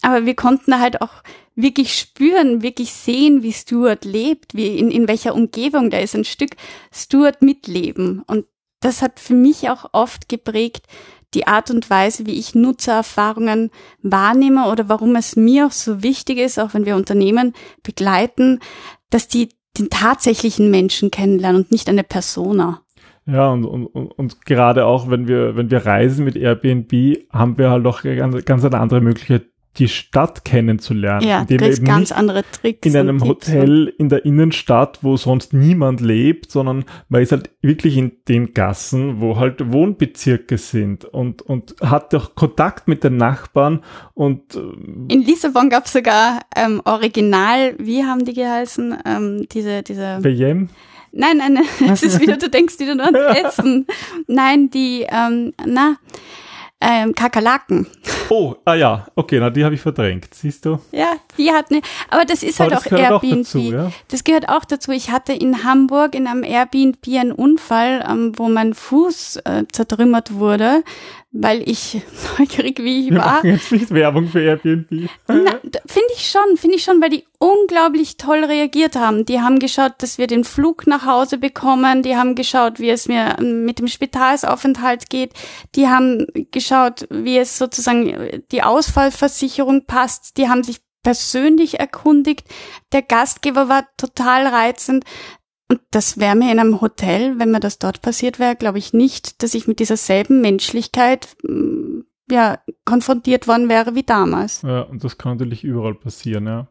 Aber 0.00 0.24
wir 0.24 0.34
konnten 0.34 0.80
halt 0.80 1.02
auch 1.02 1.10
wirklich 1.54 1.94
spüren, 1.94 2.62
wirklich 2.62 2.92
sehen, 2.92 3.42
wie 3.42 3.52
Stuart 3.52 4.04
lebt, 4.04 4.54
wie 4.54 4.78
in, 4.78 4.90
in 4.90 5.08
welcher 5.08 5.34
Umgebung 5.34 5.90
der 5.90 6.02
ist, 6.02 6.14
ein 6.14 6.24
Stück 6.24 6.56
Stuart 6.92 7.42
mitleben. 7.42 8.22
Und 8.26 8.46
das 8.80 9.02
hat 9.02 9.20
für 9.20 9.34
mich 9.34 9.68
auch 9.68 9.90
oft 9.92 10.28
geprägt, 10.28 10.86
die 11.34 11.46
Art 11.46 11.70
und 11.70 11.88
Weise, 11.90 12.26
wie 12.26 12.38
ich 12.38 12.54
Nutzererfahrungen 12.54 13.70
wahrnehme 14.02 14.68
oder 14.70 14.88
warum 14.88 15.14
es 15.16 15.36
mir 15.36 15.66
auch 15.66 15.72
so 15.72 16.02
wichtig 16.02 16.38
ist, 16.38 16.58
auch 16.58 16.74
wenn 16.74 16.86
wir 16.86 16.96
Unternehmen 16.96 17.54
begleiten, 17.82 18.60
dass 19.10 19.28
die 19.28 19.50
den 19.78 19.88
tatsächlichen 19.88 20.70
Menschen 20.70 21.12
kennenlernen 21.12 21.62
und 21.62 21.70
nicht 21.70 21.88
eine 21.88 22.02
Persona. 22.02 22.82
Ja, 23.26 23.50
und, 23.50 23.64
und, 23.64 23.86
und 23.86 24.44
gerade 24.44 24.86
auch, 24.86 25.08
wenn 25.08 25.28
wir, 25.28 25.54
wenn 25.54 25.70
wir 25.70 25.86
reisen 25.86 26.24
mit 26.24 26.36
Airbnb, 26.36 26.92
haben 27.30 27.58
wir 27.58 27.70
halt 27.70 27.86
auch 27.86 28.02
ganz, 28.02 28.44
ganz 28.44 28.64
eine 28.64 28.78
andere 28.78 29.00
Möglichkeit, 29.00 29.49
die 29.78 29.88
Stadt 29.88 30.44
kennenzulernen. 30.44 31.26
Ja, 31.26 31.42
indem 31.42 31.58
kriegst 31.58 31.84
ganz 31.84 32.10
nicht 32.10 32.18
andere 32.18 32.44
Tricks. 32.50 32.86
in 32.86 32.96
einem 32.96 33.22
Hotel 33.22 33.92
in 33.98 34.08
der 34.08 34.24
Innenstadt, 34.24 34.98
wo 35.02 35.16
sonst 35.16 35.52
niemand 35.52 36.00
lebt, 36.00 36.50
sondern 36.50 36.84
man 37.08 37.22
ist 37.22 37.32
halt 37.32 37.50
wirklich 37.62 37.96
in 37.96 38.12
den 38.28 38.52
Gassen, 38.52 39.20
wo 39.20 39.36
halt 39.36 39.72
Wohnbezirke 39.72 40.58
sind 40.58 41.04
und, 41.04 41.42
und 41.42 41.76
hat 41.80 42.12
doch 42.12 42.34
Kontakt 42.34 42.88
mit 42.88 43.04
den 43.04 43.16
Nachbarn 43.16 43.80
und 44.14 44.54
äh, 44.56 45.12
In 45.12 45.22
Lissabon 45.22 45.70
gab 45.70 45.86
es 45.86 45.92
sogar 45.92 46.40
ähm, 46.56 46.82
Original, 46.84 47.74
wie 47.78 48.04
haben 48.04 48.24
die 48.24 48.34
geheißen? 48.34 48.98
Ähm, 49.04 49.46
diese, 49.52 49.82
diese. 49.82 50.18
WM. 50.22 50.68
Nein, 51.12 51.38
nein, 51.38 51.54
nein, 51.54 51.64
es 51.92 52.02
ist 52.02 52.20
wieder, 52.20 52.36
du 52.36 52.48
denkst 52.48 52.78
wieder 52.78 52.94
nur 52.94 53.06
ans 53.06 53.38
Essen. 53.38 53.86
Nein, 54.26 54.70
die, 54.70 55.06
ähm, 55.08 55.52
na, 55.64 55.96
ähm, 56.80 57.14
Kakerlaken. 57.14 57.86
Oh, 58.30 58.54
ah 58.64 58.74
ja, 58.74 59.06
okay, 59.16 59.38
na 59.40 59.50
die 59.50 59.64
habe 59.64 59.74
ich 59.74 59.80
verdrängt, 59.80 60.32
siehst 60.32 60.64
du? 60.64 60.78
Ja, 60.92 61.14
die 61.36 61.50
hatten, 61.50 61.80
aber 62.08 62.24
das 62.24 62.42
ist 62.42 62.60
Aber 62.60 62.70
halt 62.70 62.84
das 62.84 62.86
auch 62.86 62.96
gehört 62.96 63.12
auch 63.12 63.22
Airbnb. 63.24 63.44
dazu, 63.44 63.58
ja? 63.58 63.92
Das 64.08 64.24
gehört 64.24 64.48
auch 64.48 64.64
dazu. 64.64 64.92
Ich 64.92 65.10
hatte 65.10 65.32
in 65.32 65.64
Hamburg 65.64 66.14
in 66.14 66.26
einem 66.26 66.44
Airbnb 66.44 66.98
einen 67.08 67.32
Unfall, 67.32 68.04
ähm, 68.08 68.32
wo 68.36 68.48
mein 68.48 68.74
Fuß 68.74 69.36
äh, 69.44 69.64
zertrümmert 69.72 70.34
wurde, 70.34 70.84
weil 71.32 71.68
ich 71.68 72.00
neugierig 72.38 72.78
wie 72.78 73.06
ich 73.06 73.10
Wir 73.10 73.18
war. 73.18 73.26
machen 73.34 73.50
jetzt 73.50 73.72
nicht 73.72 73.90
Werbung 73.90 74.28
für 74.28 74.40
Airbnb. 74.40 74.88
Finde 75.26 76.08
ich 76.14 76.30
schon, 76.30 76.56
finde 76.56 76.76
ich 76.76 76.84
schon, 76.84 77.02
weil 77.02 77.10
die 77.10 77.24
unglaublich 77.40 78.18
toll 78.18 78.44
reagiert 78.44 78.96
haben. 78.96 79.24
Die 79.24 79.40
haben 79.40 79.58
geschaut, 79.58 79.94
dass 79.98 80.18
wir 80.18 80.26
den 80.26 80.44
Flug 80.44 80.86
nach 80.86 81.06
Hause 81.06 81.38
bekommen. 81.38 82.02
Die 82.02 82.14
haben 82.14 82.34
geschaut, 82.34 82.78
wie 82.78 82.90
es 82.90 83.08
mir 83.08 83.36
ähm, 83.40 83.64
mit 83.64 83.78
dem 83.78 83.88
Spitalsaufenthalt 83.88 85.08
geht. 85.08 85.32
Die 85.74 85.88
haben 85.88 86.26
geschaut, 86.52 87.08
wie 87.10 87.38
es 87.38 87.56
sozusagen 87.56 88.08
äh, 88.08 88.42
die 88.52 88.62
Ausfallversicherung 88.62 89.86
passt. 89.86 90.36
Die 90.36 90.48
haben 90.48 90.62
sich 90.62 90.82
persönlich 91.02 91.80
erkundigt. 91.80 92.46
Der 92.92 93.00
Gastgeber 93.00 93.70
war 93.70 93.88
total 93.96 94.46
reizend. 94.46 95.04
Und 95.70 95.80
das 95.92 96.18
wäre 96.18 96.36
mir 96.36 96.52
in 96.52 96.58
einem 96.58 96.82
Hotel, 96.82 97.38
wenn 97.38 97.52
mir 97.52 97.60
das 97.60 97.78
dort 97.78 98.02
passiert 98.02 98.38
wäre, 98.38 98.54
glaube 98.54 98.78
ich 98.78 98.92
nicht, 98.92 99.42
dass 99.42 99.54
ich 99.54 99.66
mit 99.66 99.78
dieser 99.78 99.96
selben 99.96 100.42
Menschlichkeit 100.42 101.36
mm, 101.42 102.00
ja 102.30 102.58
konfrontiert 102.84 103.48
worden 103.48 103.70
wäre 103.70 103.94
wie 103.94 104.02
damals. 104.02 104.60
Ja, 104.60 104.82
und 104.82 105.02
das 105.04 105.16
kann 105.16 105.38
natürlich 105.38 105.64
überall 105.64 105.94
passieren, 105.94 106.46
ja. 106.46 106.68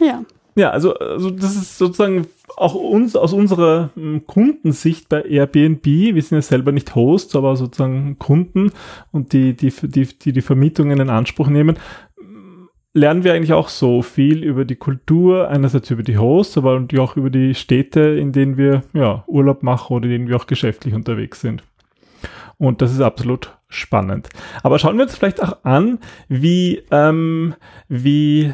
Ja. 0.00 0.24
Ja, 0.58 0.70
also, 0.70 0.94
also 0.94 1.30
das 1.30 1.54
ist 1.54 1.78
sozusagen 1.78 2.26
auch 2.56 2.74
uns 2.74 3.14
aus 3.14 3.32
unserer 3.32 3.90
ähm, 3.96 4.26
Kundensicht 4.26 5.08
bei 5.08 5.22
Airbnb. 5.22 5.86
Wir 5.86 6.20
sind 6.20 6.36
ja 6.36 6.42
selber 6.42 6.72
nicht 6.72 6.96
Hosts, 6.96 7.36
aber 7.36 7.54
sozusagen 7.54 8.18
Kunden 8.18 8.72
und 9.12 9.32
die 9.32 9.54
die 9.54 9.70
die 9.70 10.06
die, 10.06 10.32
die 10.32 10.40
Vermietungen 10.40 10.98
in 10.98 11.10
Anspruch 11.10 11.46
nehmen. 11.46 11.78
Lernen 12.92 13.22
wir 13.22 13.34
eigentlich 13.34 13.52
auch 13.52 13.68
so 13.68 14.02
viel 14.02 14.42
über 14.42 14.64
die 14.64 14.74
Kultur, 14.74 15.48
einerseits 15.48 15.92
über 15.92 16.02
die 16.02 16.18
Hosts, 16.18 16.58
aber 16.58 16.84
auch 16.98 17.16
über 17.16 17.30
die 17.30 17.54
Städte, 17.54 18.00
in 18.00 18.32
denen 18.32 18.56
wir 18.56 18.82
ja, 18.94 19.22
Urlaub 19.28 19.62
machen 19.62 19.94
oder 19.94 20.06
in 20.06 20.10
denen 20.10 20.28
wir 20.28 20.34
auch 20.34 20.48
geschäftlich 20.48 20.92
unterwegs 20.92 21.40
sind. 21.40 21.62
Und 22.56 22.82
das 22.82 22.90
ist 22.92 23.00
absolut 23.00 23.56
spannend. 23.68 24.28
Aber 24.64 24.80
schauen 24.80 24.96
wir 24.96 25.04
uns 25.04 25.16
vielleicht 25.16 25.40
auch 25.40 25.58
an, 25.62 26.00
wie, 26.28 26.82
ähm, 26.90 27.54
wie 27.88 28.52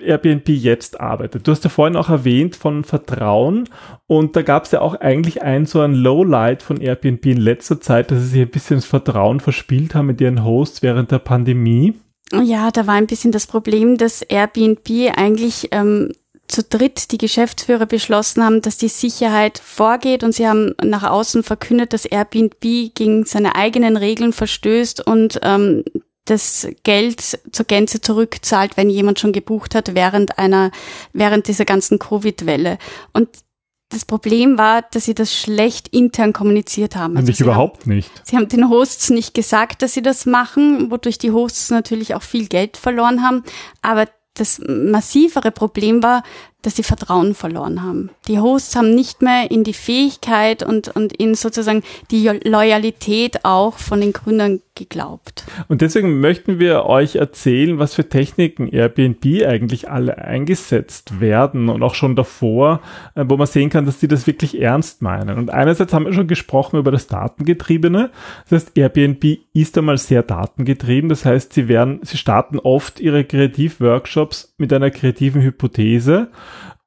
Airbnb 0.00 0.48
jetzt 0.48 1.00
arbeitet. 1.00 1.46
Du 1.46 1.52
hast 1.52 1.64
ja 1.64 1.70
vorhin 1.70 1.96
auch 1.96 2.08
erwähnt 2.08 2.56
von 2.56 2.84
Vertrauen 2.84 3.68
und 4.06 4.36
da 4.36 4.42
gab 4.42 4.64
es 4.64 4.72
ja 4.72 4.80
auch 4.80 4.94
eigentlich 4.94 5.42
ein 5.42 5.66
so 5.66 5.80
ein 5.80 5.94
Lowlight 5.94 6.62
von 6.62 6.80
Airbnb 6.80 7.24
in 7.26 7.40
letzter 7.40 7.80
Zeit, 7.80 8.10
dass 8.10 8.20
sie 8.20 8.26
sich 8.26 8.42
ein 8.42 8.50
bisschen 8.50 8.76
das 8.76 8.86
Vertrauen 8.86 9.40
verspielt 9.40 9.94
haben 9.94 10.06
mit 10.06 10.20
ihren 10.20 10.44
Hosts 10.44 10.82
während 10.82 11.10
der 11.10 11.18
Pandemie. 11.18 11.94
Ja, 12.32 12.70
da 12.70 12.86
war 12.86 12.94
ein 12.94 13.06
bisschen 13.06 13.32
das 13.32 13.46
Problem, 13.46 13.96
dass 13.98 14.22
Airbnb 14.22 14.88
eigentlich 15.16 15.68
ähm, 15.70 16.12
zu 16.48 16.62
dritt 16.62 17.12
die 17.12 17.18
Geschäftsführer 17.18 17.86
beschlossen 17.86 18.44
haben, 18.44 18.62
dass 18.62 18.76
die 18.76 18.88
Sicherheit 18.88 19.58
vorgeht 19.58 20.22
und 20.22 20.32
sie 20.32 20.46
haben 20.46 20.74
nach 20.82 21.02
außen 21.02 21.42
verkündet, 21.42 21.92
dass 21.92 22.04
Airbnb 22.04 22.60
gegen 22.60 23.24
seine 23.24 23.54
eigenen 23.56 23.96
Regeln 23.96 24.32
verstößt 24.32 25.06
und 25.06 25.40
ähm, 25.42 25.84
das 26.26 26.68
Geld 26.82 27.20
zur 27.52 27.64
Gänze 27.66 28.00
zurückzahlt, 28.00 28.76
wenn 28.76 28.90
jemand 28.90 29.18
schon 29.18 29.32
gebucht 29.32 29.74
hat 29.74 29.94
während 29.94 30.38
einer, 30.38 30.70
während 31.12 31.48
dieser 31.48 31.64
ganzen 31.64 31.98
Covid-Welle. 31.98 32.78
Und 33.12 33.28
das 33.88 34.04
Problem 34.04 34.58
war, 34.58 34.82
dass 34.82 35.04
sie 35.04 35.14
das 35.14 35.32
schlecht 35.32 35.88
intern 35.88 36.32
kommuniziert 36.32 36.96
haben. 36.96 37.14
Sie 37.24 37.32
haben- 37.32 37.42
überhaupt 37.42 37.86
nicht. 37.86 38.10
Sie 38.24 38.36
haben 38.36 38.48
den 38.48 38.68
Hosts 38.68 39.10
nicht 39.10 39.32
gesagt, 39.32 39.80
dass 39.82 39.94
sie 39.94 40.02
das 40.02 40.26
machen, 40.26 40.90
wodurch 40.90 41.18
die 41.18 41.30
Hosts 41.30 41.70
natürlich 41.70 42.14
auch 42.14 42.22
viel 42.22 42.48
Geld 42.48 42.76
verloren 42.76 43.22
haben. 43.22 43.44
Aber 43.82 44.06
das 44.34 44.60
massivere 44.66 45.50
Problem 45.52 46.02
war, 46.02 46.22
dass 46.66 46.74
sie 46.74 46.82
Vertrauen 46.82 47.34
verloren 47.34 47.84
haben. 47.84 48.10
Die 48.26 48.40
Hosts 48.40 48.74
haben 48.74 48.92
nicht 48.92 49.22
mehr 49.22 49.52
in 49.52 49.62
die 49.62 49.72
Fähigkeit 49.72 50.64
und, 50.64 50.88
und 50.88 51.12
in 51.12 51.36
sozusagen 51.36 51.84
die 52.10 52.28
Loyalität 52.42 53.44
auch 53.44 53.78
von 53.78 54.00
den 54.00 54.12
Gründern 54.12 54.60
geglaubt. 54.74 55.44
Und 55.68 55.80
deswegen 55.80 56.18
möchten 56.18 56.58
wir 56.58 56.84
euch 56.84 57.14
erzählen, 57.14 57.78
was 57.78 57.94
für 57.94 58.08
Techniken 58.08 58.68
Airbnb 58.68 59.24
eigentlich 59.46 59.88
alle 59.88 60.18
eingesetzt 60.18 61.20
werden 61.20 61.68
und 61.68 61.84
auch 61.84 61.94
schon 61.94 62.16
davor, 62.16 62.80
äh, 63.14 63.24
wo 63.26 63.36
man 63.36 63.46
sehen 63.46 63.70
kann, 63.70 63.86
dass 63.86 64.00
die 64.00 64.08
das 64.08 64.26
wirklich 64.26 64.60
ernst 64.60 65.02
meinen. 65.02 65.38
Und 65.38 65.50
einerseits 65.50 65.92
haben 65.92 66.04
wir 66.04 66.12
schon 66.12 66.26
gesprochen 66.26 66.80
über 66.80 66.90
das 66.90 67.06
Datengetriebene. 67.06 68.10
Das 68.48 68.64
heißt, 68.64 68.76
Airbnb 68.76 69.38
ist 69.52 69.78
einmal 69.78 69.98
sehr 69.98 70.24
datengetrieben. 70.24 71.08
Das 71.08 71.24
heißt, 71.24 71.52
sie 71.52 71.68
werden, 71.68 72.00
sie 72.02 72.16
starten 72.16 72.58
oft 72.58 72.98
ihre 72.98 73.24
Kreativworkshops 73.24 74.54
mit 74.58 74.72
einer 74.72 74.90
kreativen 74.90 75.42
Hypothese 75.42 76.28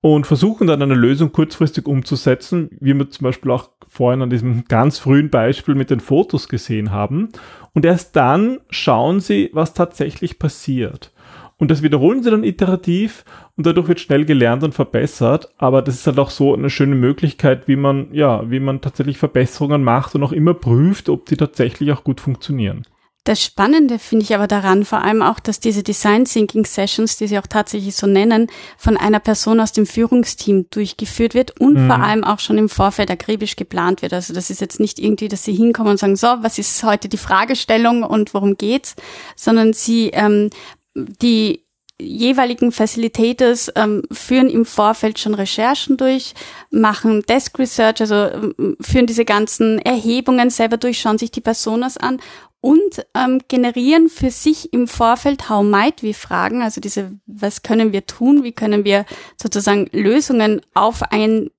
und 0.01 0.27
versuchen 0.27 0.68
dann 0.68 0.82
eine 0.82 0.96
Lösung 0.96 1.32
kurzfristig 1.32 1.86
umzusetzen, 1.86 2.70
wie 2.79 2.94
wir 2.94 3.10
zum 3.10 3.25
Beispiel 3.25 3.51
auch 3.51 3.70
vorhin 3.88 4.22
an 4.22 4.29
diesem 4.29 4.65
ganz 4.65 4.98
frühen 5.00 5.29
Beispiel 5.29 5.75
mit 5.75 5.89
den 5.89 6.00
Fotos 6.00 6.48
gesehen 6.48 6.91
haben. 6.91 7.29
Und 7.74 7.86
erst 7.86 8.15
dann 8.15 8.60
schauen 8.70 9.20
sie, 9.20 9.50
was 9.53 9.74
tatsächlich 9.74 10.39
passiert. 10.39 11.12
Und 11.58 11.70
das 11.72 11.84
wiederholen 11.84 12.24
sie 12.24 12.32
dann 12.32 12.46
iterativ 12.46 13.25
und 13.58 13.65
dadurch 13.65 13.89
wird 13.89 14.00
schnell 14.00 14.24
gelernt 14.24 14.63
und 14.63 14.74
verbessert. 14.74 15.53
Aber 15.58 15.82
das 15.82 15.96
ist 15.96 16.08
halt 16.08 16.18
auch 16.18 16.29
so 16.29 16.53
eine 16.53 16.70
schöne 16.70 16.96
Möglichkeit, 16.96 17.68
wie 17.68 17.75
man, 17.75 18.13
ja, 18.13 18.50
wie 18.50 18.62
man 18.62 18.79
tatsächlich 18.79 19.18
Verbesserungen 19.18 19.84
macht 19.84 20.15
und 20.15 20.24
auch 20.24 20.32
immer 20.32 20.53
prüft, 20.53 21.10
ob 21.10 21.25
die 21.25 21.36
tatsächlich 21.36 21.91
auch 21.91 22.06
gut 22.06 22.22
funktionieren. 22.22 22.86
Das 23.29 23.43
Spannende 23.43 24.00
finde 24.00 24.25
ich 24.25 24.33
aber 24.33 24.48
daran 24.48 24.86
vor 24.86 25.03
allem 25.03 25.21
auch, 25.21 25.39
dass 25.39 25.59
diese 25.59 25.83
Design 25.83 26.25
Thinking 26.25 26.65
Sessions, 26.65 27.17
die 27.17 27.27
sie 27.27 27.38
auch 27.38 27.45
tatsächlich 27.45 27.95
so 27.95 28.07
nennen, 28.07 28.48
von 28.75 28.98
einer 28.98 29.19
Person 29.19 29.59
aus 29.59 29.71
dem 29.71 29.86
Führungsteam 29.86 30.65
durchgeführt 30.71 31.36
wird 31.36 31.62
und 31.62 31.75
Mhm. 31.75 31.88
vor 31.88 32.00
allem 32.00 32.24
auch 32.24 32.39
schon 32.39 32.57
im 32.57 32.69
Vorfeld 32.69 33.12
akribisch 33.12 33.55
geplant 33.55 34.01
wird. 34.01 34.13
Also 34.13 34.33
das 34.33 34.50
ist 34.50 34.62
jetzt 34.62 34.79
nicht 34.79 34.98
irgendwie, 34.98 35.27
dass 35.27 35.43
sie 35.43 35.53
hinkommen 35.53 35.91
und 35.91 35.98
sagen, 36.00 36.15
so, 36.15 36.25
was 36.41 36.57
ist 36.57 36.83
heute 36.83 37.07
die 37.07 37.17
Fragestellung 37.17 38.01
und 38.01 38.33
worum 38.33 38.57
geht's, 38.57 38.95
sondern 39.36 39.74
sie 39.74 40.09
ähm, 40.12 40.50
die 40.95 41.65
jeweiligen 42.01 42.71
Facilitators 42.71 43.71
ähm, 43.75 44.03
führen 44.12 44.50
im 44.50 44.65
Vorfeld 44.65 45.19
schon 45.19 45.33
Recherchen 45.33 45.98
durch, 45.98 46.33
machen 46.71 47.24
Desk 47.24 47.59
Research, 47.59 48.00
also 48.00 48.15
ähm, 48.15 48.77
führen 48.79 49.05
diese 49.05 49.25
ganzen 49.25 49.79
Erhebungen 49.79 50.50
selber 50.50 50.77
durch, 50.77 51.00
schauen 51.00 51.17
sich 51.17 51.29
die 51.29 51.41
Personas 51.41 51.98
an 51.98 52.19
und 52.62 53.06
ähm, 53.16 53.42
generieren 53.48 54.10
für 54.10 54.32
sich 54.32 54.74
im 54.74 54.88
Vorfeld 54.88 55.50
How 55.50 55.63
might 55.63 56.04
we 56.04 56.13
Fragen, 56.13 56.62
also 56.62 56.82
diese, 56.82 57.18
was 57.25 57.63
können 57.63 57.94
wir 57.94 58.06
tun, 58.06 58.44
wie 58.44 58.51
können 58.51 58.84
wir 58.84 59.06
sozusagen 59.42 59.88
Lösungen 59.92 60.62
auf 60.74 61.04
ein, 61.12 61.51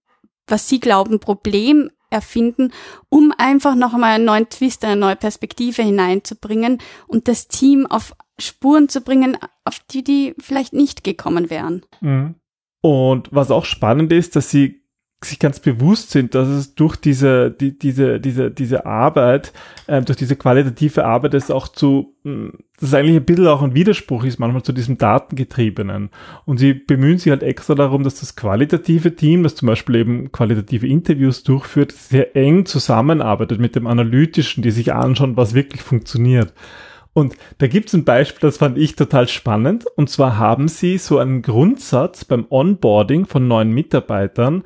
was 0.47 0.69
sie 0.69 0.81
glauben, 0.81 1.21
Problem 1.21 1.91
erfinden, 2.11 2.73
um 3.09 3.33
einfach 3.39 3.77
noch 3.77 3.95
einmal 3.95 4.17
einen 4.17 4.25
neuen 4.25 4.49
Twist, 4.49 4.85
eine 4.85 5.01
neue 5.01 5.17
Perspektive 5.17 5.83
hineinzubringen 5.83 6.79
und 7.07 7.29
das 7.29 7.49
Team 7.49 7.87
auf 7.87 8.15
Spuren 8.39 8.89
zu 8.89 9.01
bringen, 9.01 9.39
auf 9.65 9.79
die 9.91 10.03
die 10.03 10.35
vielleicht 10.39 10.73
nicht 10.73 11.05
gekommen 11.05 11.51
wären. 11.51 11.83
Mhm. 12.01 12.35
Und 12.83 13.29
was 13.31 13.51
auch 13.51 13.65
spannend 13.65 14.13
ist, 14.13 14.37
dass 14.37 14.51
sie 14.51 14.80
sich 15.23 15.39
ganz 15.39 15.61
bewusst 15.61 16.11
sind, 16.11 16.35
dass 16.35 16.49
es 16.49 16.75
durch 16.75 16.97
diese, 16.97 17.51
die, 17.51 17.79
diese, 17.79 18.21
diese, 18.21 18.51
diese 18.51 18.87
Arbeit, 18.87 19.53
äh, 19.87 20.01
durch 20.01 20.17
diese 20.17 20.35
qualitative 20.35 21.05
Arbeit 21.05 21.35
es 21.35 21.51
auch 21.51 21.69
zu, 21.69 22.15
mh, 22.23 22.53
das 22.79 22.89
ist 22.89 22.95
eigentlich 22.95 23.17
ein 23.17 23.25
bisschen 23.27 23.47
auch 23.47 23.61
ein 23.61 23.75
Widerspruch 23.75 24.25
ist 24.25 24.39
manchmal 24.39 24.63
zu 24.63 24.73
diesem 24.73 24.97
Datengetriebenen. 24.97 26.09
Und 26.47 26.57
sie 26.59 26.73
bemühen 26.73 27.19
sich 27.19 27.31
halt 27.31 27.43
extra 27.43 27.75
darum, 27.75 28.03
dass 28.03 28.21
das 28.21 28.35
qualitative 28.35 29.15
Team, 29.15 29.43
das 29.43 29.57
zum 29.57 29.67
Beispiel 29.67 29.97
eben 29.97 30.33
qualitative 30.33 30.87
Interviews 30.87 31.43
durchführt, 31.43 31.93
sehr 31.93 32.35
eng 32.35 32.65
zusammenarbeitet 32.65 33.61
mit 33.61 33.77
dem 33.77 33.87
analytischen, 33.87 34.63
die 34.63 34.71
sich 34.71 34.95
anschauen, 34.95 35.37
was 35.37 35.53
wirklich 35.53 35.83
funktioniert. 35.83 36.55
Und 37.13 37.37
da 37.59 37.67
gibt 37.67 37.89
es 37.89 37.95
ein 37.95 38.05
Beispiel, 38.05 38.49
das 38.49 38.59
fand 38.59 38.79
ich 38.79 38.95
total 38.95 39.27
spannend. 39.27 39.85
Und 39.97 40.09
zwar 40.09 40.39
haben 40.39 40.69
sie 40.69 40.97
so 40.97 41.19
einen 41.19 41.43
Grundsatz 41.43 42.25
beim 42.25 42.47
Onboarding 42.49 43.27
von 43.27 43.49
neuen 43.49 43.73
Mitarbeitern, 43.73 44.63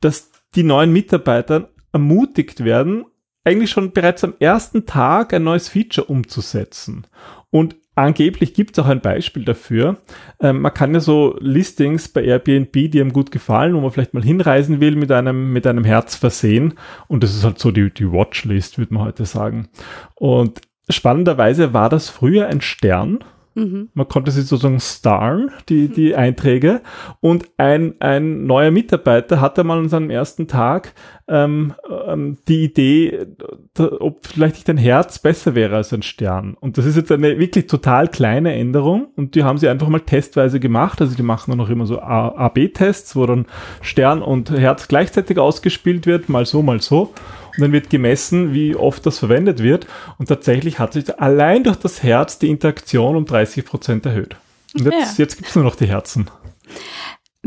dass 0.00 0.30
die 0.54 0.62
neuen 0.62 0.92
Mitarbeiter 0.92 1.70
ermutigt 1.92 2.64
werden, 2.64 3.04
eigentlich 3.44 3.70
schon 3.70 3.92
bereits 3.92 4.24
am 4.24 4.34
ersten 4.40 4.86
Tag 4.86 5.32
ein 5.32 5.44
neues 5.44 5.68
Feature 5.68 6.06
umzusetzen. 6.08 7.06
Und 7.50 7.76
angeblich 7.94 8.54
gibt 8.54 8.76
es 8.76 8.84
auch 8.84 8.88
ein 8.88 9.00
Beispiel 9.00 9.44
dafür. 9.44 9.98
Ähm, 10.40 10.62
man 10.62 10.74
kann 10.74 10.92
ja 10.92 11.00
so 11.00 11.36
Listings 11.40 12.08
bei 12.08 12.24
Airbnb, 12.24 12.72
die 12.72 13.00
einem 13.00 13.12
gut 13.12 13.30
gefallen, 13.30 13.74
wo 13.74 13.80
man 13.80 13.92
vielleicht 13.92 14.14
mal 14.14 14.24
hinreisen 14.24 14.80
will, 14.80 14.96
mit 14.96 15.12
einem, 15.12 15.52
mit 15.52 15.66
einem 15.66 15.84
Herz 15.84 16.16
versehen. 16.16 16.74
Und 17.06 17.22
das 17.22 17.36
ist 17.36 17.44
halt 17.44 17.58
so 17.60 17.70
die, 17.70 17.92
die 17.92 18.10
Watchlist, 18.10 18.78
würde 18.78 18.94
man 18.94 19.04
heute 19.04 19.24
sagen. 19.26 19.68
Und 20.16 20.60
spannenderweise 20.88 21.72
war 21.72 21.88
das 21.88 22.10
früher 22.10 22.48
ein 22.48 22.60
Stern 22.60 23.20
Mhm. 23.56 23.88
Man 23.94 24.06
konnte 24.06 24.30
sie 24.30 24.42
sozusagen 24.42 24.80
star, 24.80 25.48
die, 25.70 25.88
die 25.88 26.14
Einträge. 26.14 26.82
Und 27.20 27.48
ein, 27.56 27.94
ein 28.00 28.44
neuer 28.44 28.70
Mitarbeiter 28.70 29.40
hatte 29.40 29.64
mal 29.64 29.78
an 29.78 29.88
seinem 29.88 30.10
ersten 30.10 30.46
Tag 30.46 30.92
ähm, 31.28 31.74
ähm, 32.06 32.38
die 32.46 32.64
Idee, 32.64 33.26
da, 33.74 33.90
ob 34.00 34.26
vielleicht 34.26 34.56
nicht 34.56 34.70
ein 34.70 34.76
Herz 34.76 35.18
besser 35.18 35.54
wäre 35.54 35.76
als 35.76 35.92
ein 35.92 36.02
Stern. 36.02 36.56
Und 36.60 36.78
das 36.78 36.86
ist 36.86 36.96
jetzt 36.96 37.10
eine 37.10 37.38
wirklich 37.38 37.66
total 37.66 38.08
kleine 38.08 38.54
Änderung 38.54 39.08
und 39.16 39.34
die 39.34 39.42
haben 39.42 39.58
sie 39.58 39.68
einfach 39.68 39.88
mal 39.88 40.00
testweise 40.00 40.60
gemacht. 40.60 41.00
Also 41.00 41.16
die 41.16 41.22
machen 41.22 41.50
dann 41.50 41.58
noch 41.58 41.68
immer 41.68 41.86
so 41.86 42.00
A-B-Tests, 42.00 43.16
wo 43.16 43.26
dann 43.26 43.46
Stern 43.80 44.22
und 44.22 44.50
Herz 44.50 44.88
gleichzeitig 44.88 45.38
ausgespielt 45.38 46.06
wird, 46.06 46.28
mal 46.28 46.46
so, 46.46 46.62
mal 46.62 46.80
so. 46.80 47.12
Und 47.56 47.62
dann 47.62 47.72
wird 47.72 47.90
gemessen, 47.90 48.52
wie 48.52 48.76
oft 48.76 49.04
das 49.06 49.18
verwendet 49.18 49.62
wird. 49.62 49.86
Und 50.18 50.28
tatsächlich 50.28 50.78
hat 50.78 50.92
sich 50.92 51.18
allein 51.18 51.64
durch 51.64 51.76
das 51.76 52.02
Herz 52.02 52.38
die 52.38 52.50
Interaktion 52.50 53.16
um 53.16 53.24
30 53.24 53.64
Prozent 53.64 54.06
erhöht. 54.06 54.36
Und 54.74 54.84
jetzt, 54.84 55.18
ja. 55.18 55.24
jetzt 55.24 55.36
gibt 55.36 55.48
es 55.48 55.54
nur 55.54 55.64
noch 55.64 55.76
die 55.76 55.86
Herzen. 55.86 56.30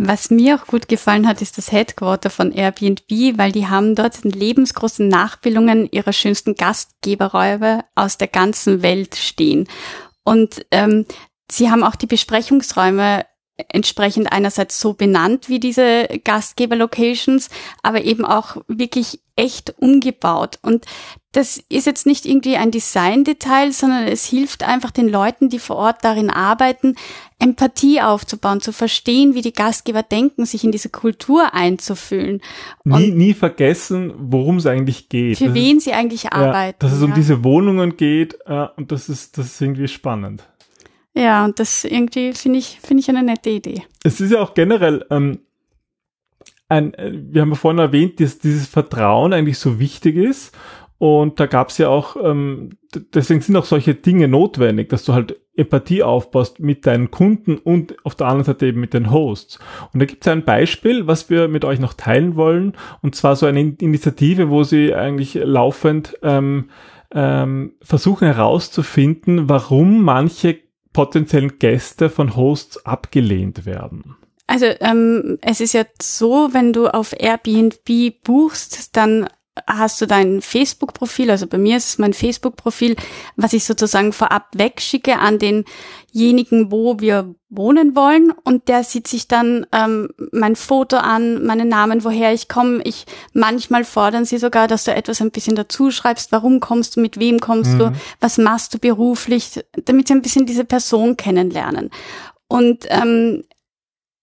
Was 0.01 0.31
mir 0.31 0.55
auch 0.55 0.65
gut 0.65 0.87
gefallen 0.87 1.27
hat, 1.27 1.41
ist 1.41 1.57
das 1.57 1.73
Headquarter 1.73 2.29
von 2.29 2.53
Airbnb, 2.53 3.37
weil 3.37 3.51
die 3.51 3.67
haben 3.67 3.95
dort 3.95 4.23
lebensgroße 4.23 5.03
Nachbildungen 5.03 5.89
ihrer 5.91 6.13
schönsten 6.13 6.55
Gastgeberräume 6.55 7.83
aus 7.95 8.17
der 8.17 8.29
ganzen 8.29 8.81
Welt 8.81 9.15
stehen. 9.15 9.67
Und 10.23 10.65
ähm, 10.71 11.05
sie 11.51 11.69
haben 11.69 11.83
auch 11.83 11.97
die 11.97 12.05
Besprechungsräume 12.07 13.25
entsprechend 13.67 14.31
einerseits 14.31 14.79
so 14.79 14.93
benannt 14.93 15.49
wie 15.49 15.59
diese 15.59 16.07
Gastgeber-Locations, 16.23 17.49
aber 17.83 18.01
eben 18.05 18.23
auch 18.23 18.55
wirklich 18.69 19.19
echt 19.35 19.75
umgebaut. 19.79 20.59
Und 20.61 20.85
das 21.31 21.63
ist 21.69 21.85
jetzt 21.85 22.07
nicht 22.07 22.25
irgendwie 22.25 22.57
ein 22.57 22.71
Design-Detail, 22.71 23.71
sondern 23.71 24.07
es 24.07 24.25
hilft 24.25 24.63
einfach 24.63 24.89
den 24.89 25.07
Leuten, 25.07 25.49
die 25.49 25.59
vor 25.59 25.75
Ort 25.75 26.03
darin 26.03 26.31
arbeiten, 26.31 26.95
Empathie 27.37 28.01
aufzubauen, 28.01 28.61
zu 28.61 28.73
verstehen, 28.73 29.35
wie 29.35 29.43
die 29.43 29.53
Gastgeber 29.53 30.01
denken, 30.01 30.45
sich 30.45 30.63
in 30.63 30.71
diese 30.71 30.89
Kultur 30.89 31.53
einzufühlen. 31.53 32.41
Nie, 32.83 33.11
nie 33.11 33.33
vergessen, 33.35 34.11
worum 34.17 34.57
es 34.57 34.65
eigentlich 34.65 35.07
geht. 35.07 35.37
Für 35.37 35.45
das 35.45 35.53
wen 35.53 35.77
ist, 35.77 35.83
sie 35.83 35.93
eigentlich 35.93 36.33
arbeiten. 36.33 36.77
Ja, 36.81 36.89
dass 36.89 36.97
es 36.97 37.03
um 37.03 37.13
diese 37.13 37.43
Wohnungen 37.43 37.95
geht 37.95 38.37
äh, 38.45 38.67
und 38.75 38.91
das 38.91 39.07
ist, 39.07 39.37
das 39.37 39.47
ist 39.47 39.61
irgendwie 39.61 39.87
spannend. 39.87 40.43
Ja, 41.13 41.45
und 41.45 41.59
das 41.59 41.83
irgendwie 41.83 42.33
finde 42.33 42.59
ich, 42.59 42.79
finde 42.81 43.01
ich 43.01 43.09
eine 43.09 43.23
nette 43.23 43.51
Idee. 43.51 43.83
Es 44.03 44.19
ist 44.19 44.31
ja 44.31 44.41
auch 44.41 44.53
generell, 44.55 45.05
ähm, 45.11 45.39
ein, 46.69 46.93
äh, 46.93 47.11
wir 47.13 47.41
haben 47.41 47.49
ja 47.49 47.55
vorhin 47.55 47.79
erwähnt, 47.79 48.19
dass 48.19 48.39
dieses 48.39 48.67
Vertrauen 48.67 49.33
eigentlich 49.33 49.57
so 49.57 49.79
wichtig 49.79 50.15
ist. 50.15 50.55
Und 50.99 51.39
da 51.39 51.45
gab 51.45 51.69
es 51.69 51.77
ja 51.77 51.87
auch, 51.87 52.17
ähm, 52.21 52.71
deswegen 53.13 53.39
sind 53.39 53.55
auch 53.55 53.65
solche 53.65 53.95
Dinge 53.95 54.27
notwendig, 54.27 54.89
dass 54.89 55.05
du 55.05 55.13
halt 55.13 55.39
Empathie 55.55 56.03
aufbaust 56.03 56.59
mit 56.59 56.85
deinen 56.85 57.09
Kunden 57.09 57.57
und 57.57 57.95
auf 58.05 58.15
der 58.15 58.27
anderen 58.27 58.43
Seite 58.43 58.67
eben 58.67 58.81
mit 58.81 58.93
den 58.93 59.09
Hosts. 59.09 59.59
Und 59.93 60.01
da 60.01 60.05
gibt 60.05 60.25
es 60.25 60.31
ein 60.31 60.43
Beispiel, 60.43 61.07
was 61.07 61.29
wir 61.29 61.47
mit 61.47 61.63
euch 61.63 61.79
noch 61.79 61.93
teilen 61.93 62.35
wollen, 62.35 62.73
und 63.01 63.15
zwar 63.15 63.37
so 63.37 63.45
eine 63.45 63.61
Initiative, 63.61 64.49
wo 64.49 64.63
sie 64.63 64.93
eigentlich 64.93 65.35
laufend 65.35 66.17
ähm, 66.21 66.69
ähm, 67.13 67.73
versuchen 67.81 68.25
herauszufinden, 68.25 69.47
warum 69.47 70.03
manche 70.03 70.57
potenziellen 70.91 71.59
Gäste 71.59 72.09
von 72.09 72.35
Hosts 72.35 72.85
abgelehnt 72.85 73.65
werden? 73.65 74.17
Also 74.47 74.65
ähm, 74.81 75.37
es 75.41 75.61
ist 75.61 75.73
ja 75.73 75.83
so, 76.01 76.49
wenn 76.51 76.73
du 76.73 76.87
auf 76.87 77.13
Airbnb 77.17 78.23
buchst, 78.23 78.97
dann 78.97 79.29
hast 79.67 80.01
du 80.01 80.05
dein 80.05 80.41
Facebook-Profil, 80.41 81.31
also 81.31 81.47
bei 81.47 81.57
mir 81.57 81.77
ist 81.77 81.89
es 81.89 81.97
mein 81.97 82.13
Facebook-Profil, 82.13 82.95
was 83.35 83.53
ich 83.53 83.65
sozusagen 83.65 84.13
vorab 84.13 84.47
wegschicke 84.55 85.19
an 85.19 85.39
denjenigen, 85.39 86.71
wo 86.71 86.99
wir 86.99 87.35
wohnen 87.49 87.95
wollen 87.95 88.31
und 88.43 88.67
der 88.67 88.83
sieht 88.83 89.07
sich 89.07 89.27
dann 89.27 89.65
ähm, 89.71 90.09
mein 90.31 90.55
Foto 90.55 90.97
an, 90.97 91.45
meinen 91.45 91.67
Namen, 91.67 92.03
woher 92.03 92.33
ich 92.33 92.47
komme. 92.47 92.81
Ich 92.83 93.05
manchmal 93.33 93.83
fordern 93.83 94.25
sie 94.25 94.37
sogar, 94.37 94.67
dass 94.67 94.83
du 94.83 94.93
etwas 94.93 95.21
ein 95.21 95.31
bisschen 95.31 95.55
dazu 95.55 95.91
schreibst, 95.91 96.31
warum 96.31 96.59
kommst 96.59 96.95
du, 96.95 96.99
mit 96.99 97.19
wem 97.19 97.39
kommst 97.39 97.73
mhm. 97.73 97.79
du, 97.79 97.91
was 98.19 98.37
machst 98.37 98.73
du 98.73 98.79
beruflich, 98.79 99.63
damit 99.85 100.07
sie 100.07 100.13
ein 100.13 100.21
bisschen 100.21 100.45
diese 100.45 100.65
Person 100.65 101.17
kennenlernen. 101.17 101.89
Und 102.47 102.85
ähm, 102.89 103.43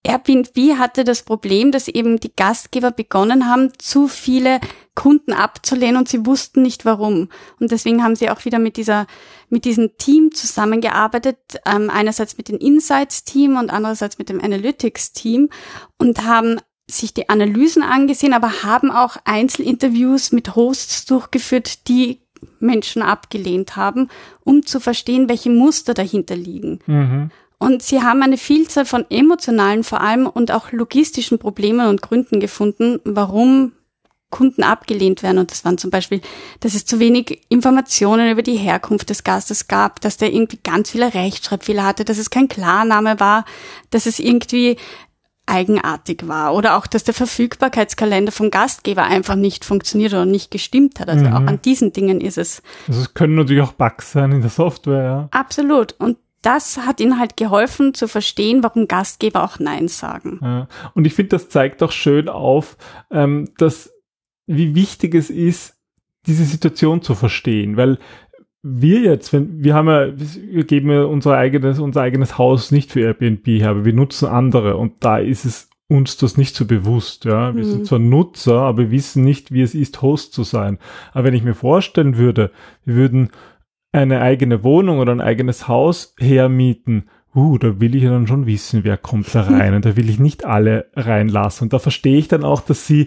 Airbnb 0.06 0.78
hatte 0.78 1.04
das 1.04 1.22
Problem, 1.22 1.72
dass 1.72 1.88
eben 1.88 2.20
die 2.20 2.34
Gastgeber 2.34 2.92
begonnen 2.92 3.48
haben, 3.48 3.72
zu 3.78 4.08
viele 4.08 4.60
Kunden 4.96 5.32
abzulehnen 5.32 5.96
und 5.96 6.08
sie 6.08 6.26
wussten 6.26 6.62
nicht 6.62 6.84
warum. 6.84 7.28
Und 7.60 7.70
deswegen 7.70 8.02
haben 8.02 8.16
sie 8.16 8.30
auch 8.30 8.44
wieder 8.44 8.58
mit 8.58 8.76
dieser, 8.76 9.06
mit 9.48 9.64
diesem 9.64 9.96
Team 9.98 10.32
zusammengearbeitet, 10.34 11.38
ähm, 11.64 11.88
einerseits 11.88 12.36
mit 12.36 12.48
dem 12.48 12.58
Insights-Team 12.58 13.56
und 13.56 13.70
andererseits 13.70 14.18
mit 14.18 14.28
dem 14.28 14.40
Analytics-Team 14.40 15.50
und 15.98 16.24
haben 16.24 16.58
sich 16.88 17.14
die 17.14 17.28
Analysen 17.28 17.82
angesehen, 17.82 18.32
aber 18.32 18.64
haben 18.64 18.90
auch 18.90 19.16
Einzelinterviews 19.24 20.32
mit 20.32 20.56
Hosts 20.56 21.04
durchgeführt, 21.04 21.88
die 21.88 22.20
Menschen 22.58 23.02
abgelehnt 23.02 23.76
haben, 23.76 24.08
um 24.44 24.64
zu 24.64 24.80
verstehen, 24.80 25.28
welche 25.28 25.50
Muster 25.50 25.94
dahinter 25.94 26.36
liegen. 26.36 26.80
Mhm. 26.86 27.30
Und 27.58 27.82
sie 27.82 28.02
haben 28.02 28.22
eine 28.22 28.36
Vielzahl 28.36 28.84
von 28.84 29.06
emotionalen 29.10 29.82
vor 29.82 30.00
allem 30.00 30.26
und 30.26 30.52
auch 30.52 30.72
logistischen 30.72 31.38
Problemen 31.38 31.88
und 31.88 32.02
Gründen 32.02 32.38
gefunden, 32.38 33.00
warum 33.04 33.72
Kunden 34.30 34.62
abgelehnt 34.62 35.22
werden. 35.22 35.38
Und 35.38 35.50
das 35.50 35.64
waren 35.64 35.78
zum 35.78 35.90
Beispiel, 35.90 36.20
dass 36.60 36.74
es 36.74 36.84
zu 36.84 36.98
wenig 36.98 37.42
Informationen 37.48 38.30
über 38.30 38.42
die 38.42 38.56
Herkunft 38.56 39.10
des 39.10 39.24
Gastes 39.24 39.68
gab, 39.68 40.00
dass 40.00 40.16
der 40.16 40.32
irgendwie 40.32 40.58
ganz 40.62 40.90
viele 40.90 41.14
Rechtschreibfehler 41.14 41.84
hatte, 41.84 42.04
dass 42.04 42.18
es 42.18 42.30
kein 42.30 42.48
Klarname 42.48 43.20
war, 43.20 43.44
dass 43.90 44.06
es 44.06 44.18
irgendwie 44.18 44.76
eigenartig 45.46 46.26
war 46.26 46.54
oder 46.54 46.76
auch, 46.76 46.88
dass 46.88 47.04
der 47.04 47.14
Verfügbarkeitskalender 47.14 48.32
vom 48.32 48.50
Gastgeber 48.50 49.04
einfach 49.04 49.36
nicht 49.36 49.64
funktioniert 49.64 50.12
oder 50.12 50.26
nicht 50.26 50.50
gestimmt 50.50 50.98
hat. 50.98 51.08
Also 51.08 51.26
mhm. 51.26 51.32
auch 51.32 51.46
an 51.46 51.62
diesen 51.62 51.92
Dingen 51.92 52.20
ist 52.20 52.36
es. 52.36 52.62
Also 52.88 53.02
es 53.02 53.14
können 53.14 53.36
natürlich 53.36 53.62
auch 53.62 53.72
Bugs 53.72 54.12
sein 54.12 54.32
in 54.32 54.40
der 54.40 54.50
Software, 54.50 55.04
ja. 55.04 55.28
Absolut. 55.30 55.94
Und 55.98 56.18
das 56.42 56.78
hat 56.78 57.00
ihnen 57.00 57.18
halt 57.18 57.36
geholfen 57.36 57.94
zu 57.94 58.08
verstehen, 58.08 58.62
warum 58.62 58.88
Gastgeber 58.88 59.44
auch 59.44 59.58
Nein 59.58 59.88
sagen. 59.88 60.40
Ja. 60.42 60.68
Und 60.94 61.06
ich 61.06 61.14
finde, 61.14 61.30
das 61.30 61.48
zeigt 61.48 61.82
auch 61.82 61.92
schön 61.92 62.28
auf, 62.28 62.76
ähm, 63.10 63.50
dass 63.58 63.92
wie 64.46 64.74
wichtig 64.74 65.14
es 65.14 65.30
ist, 65.30 65.76
diese 66.26 66.44
Situation 66.44 67.02
zu 67.02 67.14
verstehen, 67.14 67.76
weil 67.76 67.98
wir 68.62 69.00
jetzt, 69.00 69.32
wenn 69.32 69.62
wir 69.62 69.74
haben 69.74 69.88
ja, 69.88 70.08
wir 70.16 70.64
geben 70.64 70.90
ja 70.90 71.04
unser 71.04 71.36
eigenes, 71.36 71.78
unser 71.78 72.02
eigenes 72.02 72.36
Haus 72.36 72.72
nicht 72.72 72.90
für 72.90 73.00
Airbnb 73.00 73.46
her, 73.46 73.70
aber 73.70 73.84
wir 73.84 73.92
nutzen 73.92 74.26
andere 74.26 74.76
und 74.76 75.04
da 75.04 75.18
ist 75.18 75.44
es 75.44 75.70
uns 75.88 76.16
das 76.16 76.36
nicht 76.36 76.56
so 76.56 76.64
bewusst, 76.64 77.24
ja. 77.26 77.54
Wir 77.54 77.64
mhm. 77.64 77.70
sind 77.70 77.86
zwar 77.86 78.00
Nutzer, 78.00 78.62
aber 78.62 78.78
wir 78.78 78.90
wissen 78.90 79.22
nicht, 79.22 79.52
wie 79.52 79.62
es 79.62 79.74
ist, 79.74 80.02
Host 80.02 80.32
zu 80.32 80.42
sein. 80.42 80.78
Aber 81.12 81.24
wenn 81.24 81.34
ich 81.34 81.44
mir 81.44 81.54
vorstellen 81.54 82.16
würde, 82.16 82.50
wir 82.84 82.96
würden 82.96 83.30
eine 83.92 84.20
eigene 84.20 84.64
Wohnung 84.64 84.98
oder 84.98 85.12
ein 85.12 85.20
eigenes 85.20 85.68
Haus 85.68 86.14
hermieten, 86.18 87.08
uh, 87.36 87.56
da 87.58 87.78
will 87.80 87.94
ich 87.94 88.02
ja 88.02 88.10
dann 88.10 88.26
schon 88.26 88.46
wissen, 88.46 88.82
wer 88.82 88.96
kommt 88.96 89.32
da 89.32 89.42
rein 89.42 89.74
und 89.76 89.84
da 89.84 89.96
will 89.96 90.10
ich 90.10 90.18
nicht 90.18 90.44
alle 90.44 90.90
reinlassen. 90.96 91.66
Und 91.66 91.72
da 91.72 91.78
verstehe 91.78 92.18
ich 92.18 92.26
dann 92.26 92.42
auch, 92.42 92.62
dass 92.62 92.86
sie 92.86 93.06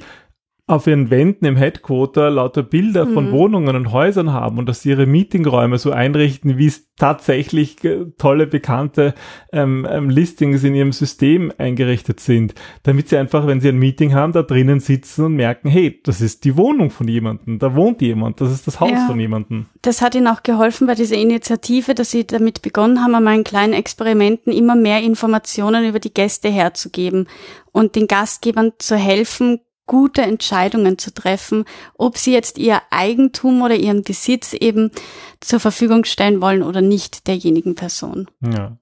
auf 0.70 0.86
ihren 0.86 1.10
Wänden 1.10 1.46
im 1.46 1.56
Headquarter 1.56 2.30
lauter 2.30 2.62
Bilder 2.62 3.06
mhm. 3.06 3.14
von 3.14 3.32
Wohnungen 3.32 3.76
und 3.76 3.92
Häusern 3.92 4.32
haben 4.32 4.60
und 4.60 4.70
dass 4.70 4.84
sie 4.84 4.90
ihre 4.90 5.08
Meetingräume 5.08 5.80
so 5.80 5.92
einrichten, 5.92 6.60
wie 6.60 6.68
es 6.68 6.94
tatsächlich 6.96 7.78
tolle, 8.20 8.46
bekannte 8.46 9.16
ähm, 9.52 9.88
ähm, 9.90 10.12
Listings 10.12 10.64
in 10.64 10.76
ihrem 10.76 10.92
System 10.92 11.52
eingerichtet 11.58 12.20
sind, 12.20 12.54
damit 12.84 13.10
sie 13.10 13.18
einfach, 13.18 13.48
wenn 13.48 13.62
sie 13.62 13.70
ein 13.70 13.80
Meeting 13.80 14.14
haben, 14.14 14.32
da 14.32 14.44
drinnen 14.44 14.80
sitzen 14.80 15.26
und 15.26 15.36
merken, 15.36 15.70
hey, 15.70 16.00
das 16.04 16.22
ist 16.22 16.44
die 16.44 16.56
Wohnung 16.56 16.92
von 16.92 17.08
jemandem, 17.08 17.58
da 17.58 17.74
wohnt 17.74 18.02
jemand, 18.02 18.40
das 18.40 18.52
ist 18.52 18.68
das 18.68 18.80
Haus 18.80 18.92
ja, 18.92 19.08
von 19.08 19.20
jemandem. 19.20 19.66
Das 19.82 20.04
hat 20.04 20.14
ihnen 20.14 20.28
auch 20.28 20.44
geholfen 20.44 20.86
bei 20.86 20.94
dieser 20.94 21.16
Initiative, 21.16 21.96
dass 21.96 22.12
sie 22.12 22.28
damit 22.28 22.62
begonnen 22.62 23.02
haben, 23.02 23.16
an 23.16 23.24
meinen 23.24 23.44
kleinen 23.44 23.74
Experimenten 23.74 24.54
immer 24.54 24.76
mehr 24.76 25.02
Informationen 25.02 25.86
über 25.86 26.00
die 26.00 26.14
Gäste 26.14 26.50
herzugeben 26.50 27.28
und 27.72 27.96
den 27.96 28.06
Gastgebern 28.08 28.74
zu 28.78 28.98
helfen, 28.98 29.62
gute 29.90 30.22
Entscheidungen 30.22 31.00
zu 31.00 31.12
treffen, 31.12 31.66
ob 31.98 32.18
sie 32.18 32.32
jetzt 32.32 32.60
ihr 32.60 32.80
Eigentum 32.92 33.64
oder 33.64 33.76
ihren 33.76 34.04
Besitz 34.04 34.54
eben 34.54 34.92
zur 35.40 35.60
Verfügung 35.60 36.06
stellen 36.06 36.42
wollen 36.42 36.62
oder 36.62 36.82
nicht 36.82 37.28
derjenigen 37.28 37.74
Person. 37.74 38.28
Ja. 38.40 38.78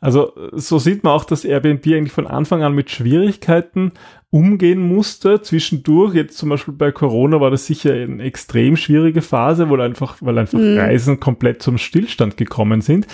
Also 0.00 0.32
so 0.52 0.78
sieht 0.78 1.04
man 1.04 1.14
auch, 1.14 1.24
dass 1.24 1.46
Airbnb 1.46 1.86
eigentlich 1.86 2.12
von 2.12 2.26
Anfang 2.26 2.62
an 2.62 2.74
mit 2.74 2.90
Schwierigkeiten 2.90 3.92
umgehen 4.30 4.80
musste 4.80 5.40
zwischendurch. 5.40 6.14
Jetzt 6.14 6.36
zum 6.36 6.50
Beispiel 6.50 6.74
bei 6.74 6.92
Corona 6.92 7.40
war 7.40 7.50
das 7.50 7.66
sicher 7.66 7.94
eine 7.94 8.22
extrem 8.22 8.76
schwierige 8.76 9.22
Phase, 9.22 9.70
weil 9.70 9.80
einfach, 9.80 10.16
weil 10.20 10.36
einfach 10.38 10.58
mhm. 10.58 10.76
Reisen 10.76 11.18
komplett 11.18 11.62
zum 11.62 11.78
Stillstand 11.78 12.36
gekommen 12.36 12.82
sind. 12.82 13.06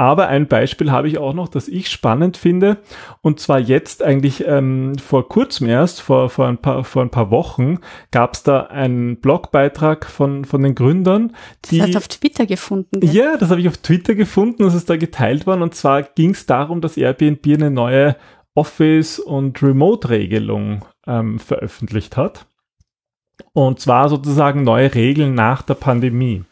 Aber 0.00 0.28
ein 0.28 0.48
Beispiel 0.48 0.90
habe 0.90 1.08
ich 1.08 1.18
auch 1.18 1.34
noch, 1.34 1.48
das 1.48 1.68
ich 1.68 1.90
spannend 1.90 2.38
finde. 2.38 2.78
Und 3.20 3.38
zwar 3.38 3.60
jetzt 3.60 4.02
eigentlich 4.02 4.46
ähm, 4.46 4.96
vor 4.96 5.28
kurzem 5.28 5.68
erst, 5.68 6.00
vor, 6.00 6.30
vor, 6.30 6.46
ein, 6.46 6.56
paar, 6.56 6.84
vor 6.84 7.02
ein 7.02 7.10
paar 7.10 7.30
Wochen, 7.30 7.80
gab 8.10 8.32
es 8.32 8.42
da 8.42 8.60
einen 8.62 9.20
Blogbeitrag 9.20 10.06
von, 10.06 10.46
von 10.46 10.62
den 10.62 10.74
Gründern. 10.74 11.36
Die, 11.66 11.76
das 11.76 11.88
hast 11.88 11.94
du 11.94 11.98
auf 11.98 12.08
Twitter 12.08 12.46
gefunden. 12.46 13.00
Gell? 13.00 13.14
Ja, 13.14 13.36
das 13.36 13.50
habe 13.50 13.60
ich 13.60 13.68
auf 13.68 13.76
Twitter 13.76 14.14
gefunden, 14.14 14.62
das 14.62 14.74
ist 14.74 14.88
da 14.88 14.96
geteilt 14.96 15.46
worden. 15.46 15.60
Und 15.60 15.74
zwar 15.74 16.02
ging 16.02 16.30
es 16.30 16.46
darum, 16.46 16.80
dass 16.80 16.96
Airbnb 16.96 17.46
eine 17.46 17.70
neue 17.70 18.16
Office- 18.54 19.18
und 19.18 19.62
Remote-Regelung 19.62 20.82
ähm, 21.06 21.38
veröffentlicht 21.38 22.16
hat. 22.16 22.46
Und 23.52 23.80
zwar 23.80 24.08
sozusagen 24.08 24.62
neue 24.62 24.94
Regeln 24.94 25.34
nach 25.34 25.62
der 25.62 25.74
Pandemie. 25.74 26.44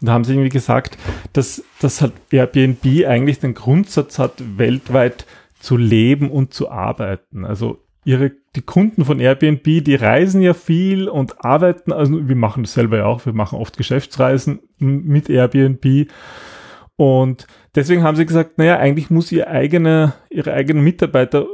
Und 0.00 0.08
da 0.08 0.12
haben 0.12 0.24
sie 0.24 0.32
irgendwie 0.32 0.50
gesagt, 0.50 0.98
dass, 1.32 1.62
dass 1.80 2.02
halt 2.02 2.12
Airbnb 2.30 2.84
eigentlich 3.06 3.38
den 3.40 3.54
Grundsatz 3.54 4.18
hat, 4.18 4.32
weltweit 4.56 5.26
zu 5.60 5.76
leben 5.76 6.30
und 6.30 6.52
zu 6.54 6.70
arbeiten. 6.70 7.44
Also 7.44 7.78
ihre, 8.04 8.32
die 8.54 8.62
Kunden 8.62 9.04
von 9.04 9.18
Airbnb, 9.18 9.64
die 9.64 9.94
reisen 9.96 10.40
ja 10.40 10.54
viel 10.54 11.08
und 11.08 11.44
arbeiten, 11.44 11.92
also 11.92 12.28
wir 12.28 12.36
machen 12.36 12.62
das 12.62 12.74
selber 12.74 12.98
ja 12.98 13.06
auch, 13.06 13.26
wir 13.26 13.32
machen 13.32 13.58
oft 13.58 13.76
Geschäftsreisen 13.76 14.60
mit 14.78 15.28
Airbnb. 15.28 16.08
Und 16.94 17.46
deswegen 17.74 18.04
haben 18.04 18.16
sie 18.16 18.24
gesagt, 18.24 18.58
naja, 18.58 18.78
eigentlich 18.78 19.10
muss 19.10 19.32
ihr 19.32 19.48
eigene, 19.48 20.14
ihre 20.30 20.52
eigenen 20.52 20.84
Mitarbeiter, 20.84 21.46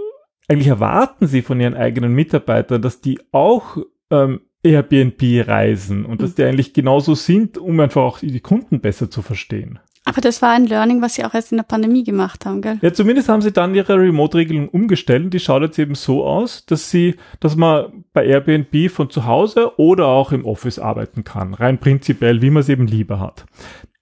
eigentlich 0.46 0.68
erwarten 0.68 1.26
sie 1.26 1.40
von 1.40 1.58
ihren 1.58 1.74
eigenen 1.74 2.12
Mitarbeitern, 2.12 2.82
dass 2.82 3.00
die 3.00 3.18
auch 3.32 3.78
ähm, 4.10 4.42
Airbnb 4.62 5.48
reisen 5.48 6.04
und 6.04 6.22
dass 6.22 6.30
hm. 6.30 6.36
die 6.36 6.44
eigentlich 6.44 6.72
genauso 6.72 7.14
sind, 7.14 7.58
um 7.58 7.80
einfach 7.80 8.02
auch 8.02 8.18
die 8.20 8.40
Kunden 8.40 8.80
besser 8.80 9.10
zu 9.10 9.22
verstehen. 9.22 9.78
Aber 10.04 10.20
das 10.20 10.42
war 10.42 10.50
ein 10.50 10.66
Learning, 10.66 11.00
was 11.00 11.14
sie 11.14 11.24
auch 11.24 11.32
erst 11.32 11.52
in 11.52 11.58
der 11.58 11.64
Pandemie 11.64 12.02
gemacht 12.02 12.44
haben, 12.44 12.60
gell? 12.60 12.78
Ja, 12.82 12.92
zumindest 12.92 13.28
haben 13.28 13.40
sie 13.40 13.52
dann 13.52 13.74
ihre 13.74 13.96
Remote-Regelung 13.96 14.68
umgestellt 14.68 15.24
und 15.24 15.34
die 15.34 15.38
schaut 15.38 15.62
jetzt 15.62 15.78
eben 15.78 15.94
so 15.94 16.24
aus, 16.24 16.66
dass 16.66 16.90
sie, 16.90 17.14
dass 17.38 17.54
man 17.54 18.04
bei 18.12 18.26
Airbnb 18.26 18.90
von 18.90 19.10
zu 19.10 19.26
Hause 19.26 19.78
oder 19.78 20.06
auch 20.06 20.32
im 20.32 20.44
Office 20.44 20.80
arbeiten 20.80 21.22
kann. 21.22 21.54
Rein 21.54 21.78
prinzipiell, 21.78 22.42
wie 22.42 22.50
man 22.50 22.62
es 22.62 22.68
eben 22.68 22.88
lieber 22.88 23.20
hat. 23.20 23.44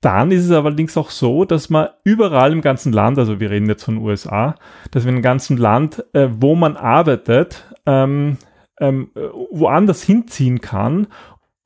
Dann 0.00 0.30
ist 0.30 0.46
es 0.46 0.50
allerdings 0.50 0.96
auch 0.96 1.10
so, 1.10 1.44
dass 1.44 1.68
man 1.68 1.88
überall 2.04 2.52
im 2.52 2.62
ganzen 2.62 2.94
Land, 2.94 3.18
also 3.18 3.38
wir 3.38 3.50
reden 3.50 3.68
jetzt 3.68 3.84
von 3.84 3.98
USA, 3.98 4.54
dass 4.90 5.04
wir 5.04 5.12
im 5.12 5.20
ganzen 5.20 5.58
Land, 5.58 6.02
äh, 6.14 6.28
wo 6.30 6.54
man 6.54 6.78
arbeitet, 6.78 7.66
ähm, 7.84 8.38
ähm, 8.80 9.10
woanders 9.50 10.02
hinziehen 10.02 10.60
kann, 10.60 11.06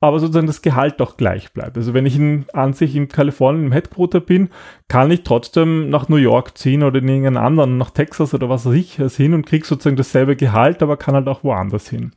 aber 0.01 0.19
sozusagen 0.19 0.47
das 0.47 0.61
Gehalt 0.61 0.99
doch 0.99 1.17
gleich 1.17 1.51
bleibt. 1.53 1.77
Also 1.77 1.93
wenn 1.93 2.05
ich 2.05 2.15
in, 2.15 2.45
an 2.53 2.73
sich 2.73 2.95
in 2.95 3.07
Kalifornien 3.07 3.67
im 3.67 3.71
Headquarter 3.71 4.19
bin, 4.19 4.49
kann 4.87 5.09
ich 5.09 5.23
trotzdem 5.23 5.89
nach 5.89 6.09
New 6.09 6.17
York 6.17 6.57
ziehen 6.57 6.83
oder 6.83 6.99
in 6.99 7.07
irgendeinen 7.07 7.37
anderen, 7.37 7.77
nach 7.77 7.89
Texas 7.89 8.33
oder 8.33 8.49
was 8.49 8.65
weiß 8.65 8.73
ich, 8.73 8.95
hin 9.15 9.33
und 9.33 9.45
kriege 9.45 9.65
sozusagen 9.65 9.95
dasselbe 9.95 10.35
Gehalt, 10.35 10.83
aber 10.83 10.97
kann 10.97 11.15
halt 11.15 11.27
auch 11.27 11.43
woanders 11.43 11.89
hin. 11.89 12.11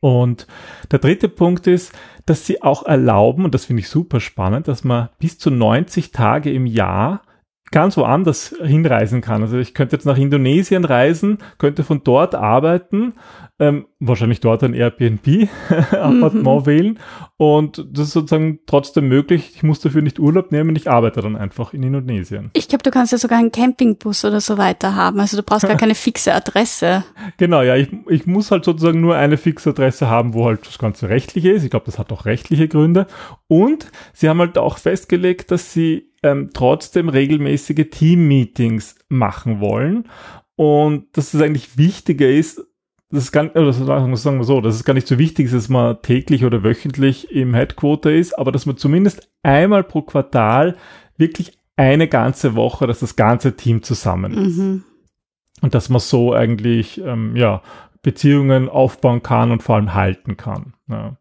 Und 0.00 0.46
der 0.90 0.98
dritte 0.98 1.28
Punkt 1.28 1.66
ist, 1.66 1.92
dass 2.26 2.46
sie 2.46 2.62
auch 2.62 2.84
erlauben, 2.84 3.44
und 3.44 3.54
das 3.54 3.64
finde 3.64 3.80
ich 3.80 3.88
super 3.88 4.20
spannend, 4.20 4.68
dass 4.68 4.84
man 4.84 5.08
bis 5.18 5.38
zu 5.38 5.50
90 5.50 6.12
Tage 6.12 6.52
im 6.52 6.66
Jahr 6.66 7.22
ganz 7.70 7.96
woanders 7.96 8.54
hinreisen 8.62 9.20
kann. 9.20 9.42
Also 9.42 9.58
ich 9.58 9.74
könnte 9.74 9.96
jetzt 9.96 10.04
nach 10.04 10.16
Indonesien 10.16 10.84
reisen, 10.84 11.38
könnte 11.58 11.84
von 11.84 12.02
dort 12.04 12.34
arbeiten, 12.34 13.14
ähm, 13.60 13.86
wahrscheinlich 13.98 14.40
dort 14.40 14.62
ein 14.62 14.74
Airbnb-Appartement 14.74 16.44
mhm. 16.62 16.66
wählen 16.66 16.98
und 17.36 17.84
das 17.90 18.08
ist 18.08 18.12
sozusagen 18.12 18.60
trotzdem 18.66 19.08
möglich. 19.08 19.52
Ich 19.54 19.62
muss 19.62 19.80
dafür 19.80 20.02
nicht 20.02 20.18
Urlaub 20.18 20.52
nehmen, 20.52 20.76
ich 20.76 20.90
arbeite 20.90 21.20
dann 21.20 21.36
einfach 21.36 21.74
in 21.74 21.82
Indonesien. 21.82 22.50
Ich 22.52 22.68
glaube, 22.68 22.84
du 22.84 22.90
kannst 22.90 23.12
ja 23.12 23.18
sogar 23.18 23.38
einen 23.38 23.52
Campingbus 23.52 24.24
oder 24.24 24.40
so 24.40 24.58
weiter 24.58 24.94
haben. 24.94 25.18
Also 25.18 25.36
du 25.36 25.42
brauchst 25.42 25.66
gar 25.66 25.76
keine 25.78 25.94
fixe 25.94 26.32
Adresse. 26.34 27.04
Genau, 27.36 27.62
ja, 27.62 27.76
ich, 27.76 27.88
ich 28.08 28.26
muss 28.26 28.50
halt 28.50 28.64
sozusagen 28.64 29.00
nur 29.00 29.16
eine 29.16 29.36
fixe 29.36 29.70
Adresse 29.70 30.08
haben, 30.08 30.34
wo 30.34 30.46
halt 30.46 30.66
das 30.66 30.78
Ganze 30.78 31.08
rechtliche 31.08 31.50
ist. 31.50 31.64
Ich 31.64 31.70
glaube, 31.70 31.86
das 31.86 31.98
hat 31.98 32.12
auch 32.12 32.26
rechtliche 32.26 32.68
Gründe. 32.68 33.06
Und 33.48 33.90
sie 34.12 34.28
haben 34.28 34.38
halt 34.38 34.58
auch 34.58 34.78
festgelegt, 34.78 35.50
dass 35.50 35.72
sie 35.72 36.07
ähm, 36.22 36.50
trotzdem 36.52 37.08
regelmäßige 37.08 37.86
Team-Meetings 37.90 38.96
machen 39.08 39.60
wollen 39.60 40.08
und 40.56 41.16
dass 41.16 41.34
es 41.34 41.40
eigentlich 41.40 41.78
wichtiger 41.78 42.28
ist, 42.28 42.60
das 43.10 43.24
ist 43.24 43.32
gar, 43.32 43.44
oder 43.56 43.72
sagen 43.72 44.38
wir 44.38 44.44
so, 44.44 44.60
dass 44.60 44.74
es 44.74 44.84
gar 44.84 44.92
nicht 44.92 45.06
so 45.06 45.18
wichtig 45.18 45.46
ist, 45.46 45.54
dass 45.54 45.68
man 45.68 46.02
täglich 46.02 46.44
oder 46.44 46.62
wöchentlich 46.62 47.30
im 47.30 47.54
Headquarter 47.54 48.12
ist, 48.12 48.38
aber 48.38 48.52
dass 48.52 48.66
man 48.66 48.76
zumindest 48.76 49.30
einmal 49.42 49.82
pro 49.82 50.02
Quartal 50.02 50.76
wirklich 51.16 51.58
eine 51.76 52.08
ganze 52.08 52.54
Woche, 52.54 52.86
dass 52.86 53.00
das 53.00 53.16
ganze 53.16 53.56
Team 53.56 53.82
zusammen 53.82 54.32
ist. 54.32 54.58
Mhm. 54.58 54.84
Und 55.62 55.74
dass 55.74 55.88
man 55.88 56.00
so 56.00 56.34
eigentlich, 56.34 57.00
ähm, 57.00 57.34
ja, 57.34 57.62
Beziehungen 58.02 58.68
aufbauen 58.68 59.22
kann 59.22 59.50
und 59.50 59.62
vor 59.62 59.76
allem 59.76 59.94
halten 59.94 60.36
kann. 60.36 60.74
Ja. 60.88 61.16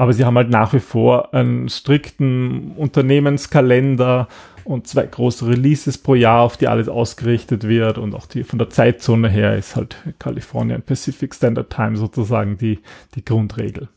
Aber 0.00 0.14
sie 0.14 0.24
haben 0.24 0.38
halt 0.38 0.48
nach 0.48 0.72
wie 0.72 0.80
vor 0.80 1.34
einen 1.34 1.68
strikten 1.68 2.72
Unternehmenskalender 2.74 4.28
und 4.64 4.86
zwei 4.86 5.04
große 5.04 5.46
Releases 5.46 5.98
pro 5.98 6.14
Jahr, 6.14 6.40
auf 6.40 6.56
die 6.56 6.68
alles 6.68 6.88
ausgerichtet 6.88 7.68
wird 7.68 7.98
und 7.98 8.14
auch 8.14 8.24
die 8.24 8.42
von 8.42 8.58
der 8.58 8.70
Zeitzone 8.70 9.28
her 9.28 9.58
ist 9.58 9.76
halt 9.76 9.96
Kalifornien 10.18 10.80
Pacific 10.80 11.34
Standard 11.34 11.68
Time 11.68 11.98
sozusagen 11.98 12.56
die, 12.56 12.78
die 13.14 13.22
Grundregel. 13.22 13.90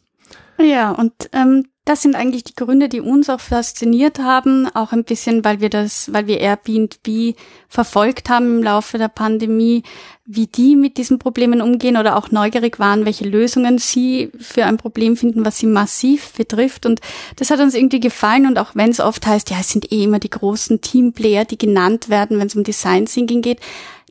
Ja, 0.60 0.92
und 0.92 1.14
ähm, 1.32 1.68
das 1.86 2.02
sind 2.02 2.16
eigentlich 2.16 2.46
die 2.46 2.56
Gründe, 2.56 2.88
die 2.88 3.02
uns 3.02 3.30
auch 3.30 3.42
fasziniert 3.42 4.20
haben, 4.20 4.74
auch 4.74 4.94
ein 4.94 5.04
bisschen, 5.04 5.44
weil 5.44 5.60
wir 5.60 5.70
das, 5.70 6.14
weil 6.14 6.28
wir 6.28 6.40
Airbnb 6.40 7.36
verfolgt 7.68 8.30
haben 8.30 8.58
im 8.58 8.64
Laufe 8.64 8.98
der 8.98 9.10
Pandemie, 9.10 9.84
wie 10.26 10.48
die 10.48 10.78
mit 10.78 10.98
diesen 10.98 11.20
Problemen 11.20 11.62
umgehen 11.62 11.98
oder 11.98 12.16
auch 12.16 12.32
neugierig 12.32 12.80
waren, 12.80 13.06
welche 13.06 13.28
Lösungen 13.28 13.80
sie 13.80 14.32
für 14.40 14.64
ein 14.64 14.78
Problem 14.78 15.18
finden, 15.18 15.44
was 15.44 15.58
sie 15.58 15.66
massiv 15.66 16.32
betrifft. 16.34 16.86
Und 16.86 17.02
das 17.36 17.52
hat 17.52 17.60
uns 17.60 17.74
irgendwie 17.74 18.00
gefallen. 18.00 18.46
Und 18.46 18.58
auch 18.58 18.72
wenn 18.76 18.90
es 18.90 19.02
oft 19.02 19.28
heißt, 19.28 19.50
ja, 19.50 19.58
es 19.60 19.70
sind 19.70 19.92
eh 19.92 20.06
immer 20.06 20.20
die 20.20 20.30
großen 20.30 20.80
Teamplayer, 20.80 21.44
die 21.44 21.58
genannt 21.58 22.08
werden, 22.08 22.40
wenn 22.40 22.48
es 22.48 22.56
um 22.56 22.64
Design 22.64 23.06
Thinking 23.08 23.42
geht, 23.42 23.60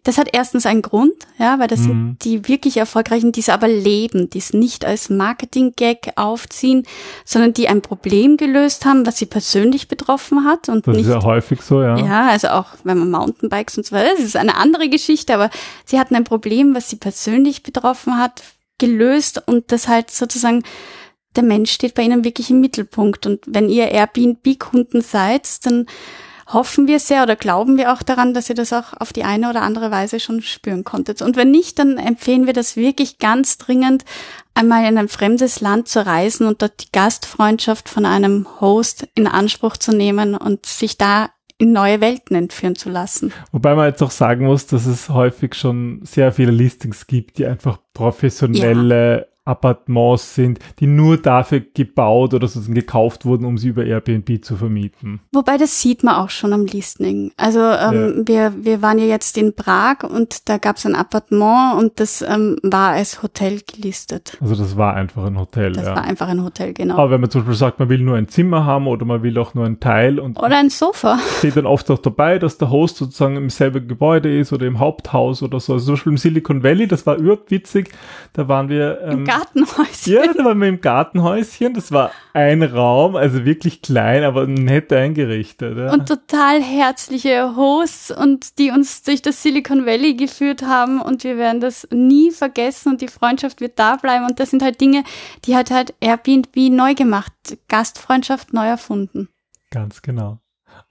das 0.05 0.19
hat 0.19 0.29
erstens 0.33 0.67
einen 0.67 0.83
Grund, 0.83 1.15
ja, 1.39 1.61
weil 1.61 1.69
das 1.69 1.81
mhm. 1.81 1.85
sind 1.85 2.17
die 2.25 2.49
wirklich 2.49 2.77
erfolgreichen, 2.77 3.31
die 3.31 3.41
es 3.41 3.49
aber 3.49 3.69
leben, 3.69 4.29
die 4.31 4.39
es 4.39 4.53
nicht 4.53 4.85
als 4.85 5.11
Marketing-Gag 5.11 6.15
aufziehen, 6.17 6.85
sondern 7.25 7.53
die 7.53 7.69
ein 7.69 7.83
Problem 7.83 8.37
gelöst 8.37 8.85
haben, 8.85 9.07
was 9.07 9.19
sie 9.19 9.27
persönlich 9.27 9.87
betroffen 9.87 10.45
hat 10.45 10.69
und 10.69 10.89
das 10.89 10.97
nicht. 10.97 11.07
ist 11.07 11.13
ja 11.13 11.23
häufig 11.23 11.63
so, 11.63 11.83
ja. 11.83 11.97
Ja, 11.99 12.27
also 12.29 12.49
auch 12.49 12.67
wenn 12.83 12.99
man 12.99 13.11
Mountainbikes 13.13 13.79
und 13.79 13.87
so 13.87 13.95
weiter, 13.95 14.11
das 14.17 14.25
ist 14.25 14.37
eine 14.37 14.57
andere 14.57 14.89
Geschichte, 14.89 15.35
aber 15.35 15.51
sie 15.85 16.01
hatten 16.01 16.17
ein 16.17 16.25
Problem, 16.25 16.75
was 16.75 16.91
sie 16.91 16.97
persönlich 16.97 17.63
betroffen 17.63 18.19
hat, 18.19 18.43
gelöst 18.79 19.43
und 19.47 19.71
das 19.71 19.87
halt 19.87 20.11
sozusagen 20.11 20.65
der 21.37 21.45
Mensch 21.45 21.71
steht 21.71 21.95
bei 21.95 22.03
ihnen 22.03 22.25
wirklich 22.25 22.51
im 22.51 22.61
Mittelpunkt 22.61 23.27
und 23.27 23.41
wenn 23.47 23.69
ihr 23.69 23.91
Airbnb-Kunden 23.91 25.01
seid, 25.01 25.65
dann 25.65 25.87
hoffen 26.53 26.87
wir 26.87 26.99
sehr 26.99 27.23
oder 27.23 27.37
glauben 27.37 27.77
wir 27.77 27.93
auch 27.93 28.03
daran, 28.03 28.35
dass 28.35 28.49
ihr 28.49 28.55
das 28.55 28.73
auch 28.73 28.93
auf 28.99 29.13
die 29.13 29.25
eine 29.25 29.51
oder 29.51 29.63
andere 29.63 29.91
Weise 29.91 30.21
schon 30.21 30.43
spüren 30.43 30.85
konntet. 30.85 31.23
Und 31.23 31.37
wenn 31.37 31.51
nicht, 31.51 31.79
dann 31.79 31.99
empfehlen 31.99 32.47
wir 32.47 32.53
das 32.53 32.77
wirklich 32.77 33.19
ganz 33.19 33.59
dringend, 33.59 34.05
einmal 34.55 34.87
in 34.87 34.99
ein 34.99 35.09
fremdes 35.09 35.61
Land 35.61 35.89
zu 35.89 36.05
reisen 36.05 36.47
und 36.47 36.63
dort 36.63 36.85
die 36.85 36.93
Gastfreundschaft 36.93 37.89
von 37.89 38.05
einem 38.05 38.47
Host 38.61 39.09
in 39.15 39.27
Anspruch 39.27 39.77
zu 39.77 39.97
nehmen 39.97 40.35
und 40.35 40.67
sich 40.67 40.99
da 40.99 41.31
in 41.59 41.73
neue 41.73 42.01
Welten 42.01 42.35
entführen 42.37 42.75
zu 42.75 42.91
lassen. 42.91 43.33
Wobei 43.53 43.75
man 43.75 43.87
jetzt 43.87 44.03
auch 44.03 44.11
sagen 44.11 44.47
muss, 44.47 44.67
dass 44.67 44.87
es 44.87 45.09
häufig 45.09 45.55
schon 45.55 46.01
sehr 46.03 46.33
viele 46.33 46.51
Listings 46.51 47.07
gibt, 47.07 47.39
die 47.39 47.47
einfach 47.47 47.79
professionelle 47.95 49.19
ja. 49.19 49.32
Appartements 49.45 50.37
sind, 50.37 50.61
die 50.79 50.87
nur 50.87 51.17
dafür 51.17 51.61
gebaut 51.61 52.33
oder 52.33 52.47
sozusagen 52.47 52.75
gekauft 52.75 53.25
wurden, 53.25 53.45
um 53.45 53.59
sie 53.59 53.69
über 53.69 53.85
Airbnb 53.85 54.45
zu 54.45 54.57
vermieten. 54.57 55.21
Wobei 55.33 55.57
das 55.57 55.81
sieht 55.81 56.05
man 56.05 56.15
auch 56.15 56.31
schon 56.31 56.53
am 56.53 56.65
Listening. 56.67 57.33
Also 57.37 57.59
ähm, 57.59 58.25
ja. 58.29 58.53
wir, 58.53 58.65
wir 58.65 58.83
waren 58.83 58.99
ja 58.99 59.07
jetzt 59.07 59.37
in 59.37 59.55
Prag 59.55 60.05
und 60.05 60.49
da 60.49 60.59
gab 60.59 60.77
es 60.77 60.87
ein 60.87 60.95
Appartement 60.95 61.77
und 61.79 61.99
das 61.99 62.23
ähm, 62.23 62.57
war 62.63 62.91
als 62.91 63.23
Hotel 63.25 63.61
gelistet. 63.67 64.37
Also 64.41 64.55
das 64.55 64.77
war 64.77 64.95
einfach 64.95 65.25
ein 65.25 65.39
Hotel. 65.39 65.73
Das 65.73 65.87
ja. 65.87 65.97
war 65.97 66.05
einfach 66.05 66.29
ein 66.29 66.45
Hotel, 66.45 66.73
genau. 66.73 66.99
Aber 66.99 67.11
wenn 67.11 67.21
man 67.21 67.31
zum 67.31 67.41
Beispiel 67.41 67.57
sagt, 67.57 67.81
man 67.81 67.89
will 67.89 67.99
nur 67.99 68.17
ein 68.17 68.29
Zimmer 68.29 68.65
haben 68.65 68.87
oder 68.87 69.05
man 69.05 69.25
will 69.25 69.37
auch 69.39 69.55
nur 69.55 69.67
ein 69.67 69.81
Teil 69.81 70.21
und 70.21 70.39
oder 70.39 70.57
ein 70.57 70.71
Sofa. 70.71 71.19
Steht 71.39 71.57
dann 71.57 71.67
oft 71.67 71.91
auch 71.91 71.99
dabei, 71.99 72.39
dass 72.39 72.59
der 72.59 72.71
Host 72.71 72.97
sozusagen 72.97 73.37
im 73.37 73.51
selben 73.51 73.89
Gebäude 73.89 74.39
ist 74.39 74.53
oder 74.53 74.67
im 74.67 74.79
Haupthaus 74.79 75.43
oder 75.43 75.59
so. 75.59 75.73
Also 75.73 75.87
zum 75.87 75.95
Beispiel 75.95 76.13
im 76.13 76.19
Silicon 76.19 76.63
Valley, 76.63 76.87
das 76.87 77.07
war 77.07 77.17
überhaupt 77.17 77.51
witzig. 77.51 77.91
Da 78.35 78.47
waren 78.47 78.69
wir 78.69 79.01
ähm, 79.03 79.25
Gartenhäuschen. 79.37 80.13
Ja, 80.13 80.33
da 80.33 80.45
waren 80.45 80.59
wir 80.61 80.69
im 80.69 80.81
Gartenhäuschen. 80.81 81.75
Das 81.75 81.93
war 81.93 82.11
ein 82.33 82.63
Raum, 82.63 83.17
also 83.17 83.45
wirklich 83.45 83.83
klein, 83.83 84.25
aber 84.25 84.47
nett 84.47 84.93
eingerichtet. 84.93 85.77
Ja. 85.79 85.93
Und 85.93 86.07
total 86.07 86.63
herzliche 86.63 87.57
Hosts 87.57 88.11
und 88.11 88.59
die 88.59 88.71
uns 88.71 89.03
durch 89.03 89.23
das 89.23 89.43
Silicon 89.43 89.87
Valley 89.87 90.15
geführt 90.15 90.63
haben 90.63 91.01
und 91.01 91.25
wir 91.25 91.37
werden 91.37 91.61
das 91.61 91.89
nie 91.91 92.31
vergessen 92.31 92.93
und 92.93 93.01
die 93.01 93.09
Freundschaft 93.09 93.61
wird 93.61 93.79
da 93.79 93.97
bleiben 93.97 94.27
und 94.27 94.41
das 94.41 94.51
sind 94.51 94.63
halt 94.63 94.81
Dinge, 94.81 95.05
die 95.45 95.57
hat 95.57 95.71
halt 95.71 95.95
Airbnb 96.01 96.57
neu 96.71 96.95
gemacht. 96.95 97.33
Gastfreundschaft 97.69 98.53
neu 98.53 98.67
erfunden. 98.67 99.29
Ganz 99.71 100.03
genau. 100.03 100.39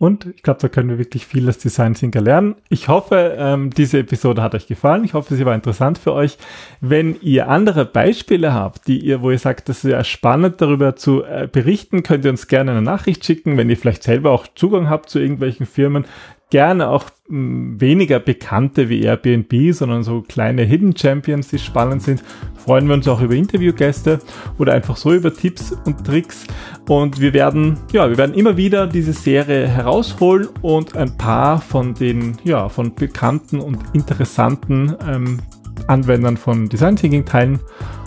Und 0.02 0.26
ich 0.36 0.42
glaube, 0.42 0.60
da 0.60 0.68
können 0.68 0.90
wir 0.90 0.98
wirklich 0.98 1.28
viel 1.28 1.46
als 1.46 1.60
Design 1.60 1.94
Thinker 1.94 2.22
lernen. 2.22 2.56
Ich 2.70 2.88
hoffe, 2.88 3.36
ähm, 3.38 3.70
diese 3.70 4.00
Episode 4.00 4.42
hat 4.42 4.56
euch 4.56 4.66
gefallen. 4.66 5.04
Ich 5.04 5.14
hoffe, 5.14 5.36
sie 5.36 5.46
war 5.46 5.54
interessant 5.54 6.00
für 6.00 6.14
euch. 6.14 6.40
Wenn 6.80 7.22
ihr 7.22 7.50
andere 7.50 7.86
Beispiele 7.86 8.52
habt, 8.52 8.88
die 8.88 8.98
ihr, 8.98 9.22
wo 9.22 9.30
ihr 9.30 9.38
sagt, 9.38 9.70
das 9.70 9.84
ist 9.84 9.92
ja 9.92 10.04
spannend 10.04 10.60
darüber 10.60 10.96
zu 10.96 11.24
äh, 11.24 11.48
berichten, 11.52 12.02
könnt 12.02 12.26
ihr 12.26 12.32
uns 12.32 12.48
gerne 12.48 12.72
eine 12.72 12.82
Nachricht 12.82 13.24
schicken. 13.24 13.58
Wenn 13.58 13.70
ihr 13.70 13.78
vielleicht 13.78 14.02
selber 14.02 14.32
auch 14.32 14.48
Zugang 14.56 14.90
habt 14.90 15.08
zu 15.08 15.20
irgendwelchen 15.20 15.68
Firmen, 15.68 16.06
gerne 16.52 16.90
auch 16.90 17.06
mh, 17.30 17.82
weniger 17.82 18.20
bekannte 18.20 18.90
wie 18.90 19.02
Airbnb, 19.02 19.74
sondern 19.74 20.04
so 20.04 20.22
kleine 20.22 20.62
Hidden 20.62 20.96
Champions, 20.96 21.48
die 21.48 21.58
spannend 21.58 22.04
sind. 22.04 22.24
Freuen 22.64 22.88
wir 22.88 22.94
uns 22.94 23.08
auch 23.08 23.22
über 23.22 23.34
Interviewgäste 23.34 24.20
oder 24.60 24.74
einfach 24.74 24.96
so 24.96 25.12
über 25.12 25.34
Tipps 25.34 25.76
und 25.86 26.06
Tricks. 26.06 26.46
Und 26.88 27.20
wir 27.20 27.34
werden, 27.34 27.80
ja, 27.92 28.08
wir 28.08 28.18
werden 28.18 28.36
immer 28.36 28.56
wieder 28.56 28.86
diese 28.86 29.14
Serie 29.14 29.68
herausholen 29.68 30.50
und 30.62 30.96
ein 30.96 31.18
paar 31.18 31.60
von 31.60 31.96
den, 31.96 32.38
ja, 32.44 32.70
von 32.70 32.94
bekannten 32.94 33.60
und 33.60 33.80
interessanten 33.94 34.96
ähm, 35.08 35.40
Anwendern 35.88 36.38
von 36.38 36.70
Design 36.70 36.96
Thinking 36.96 37.26
teilen 37.26 37.60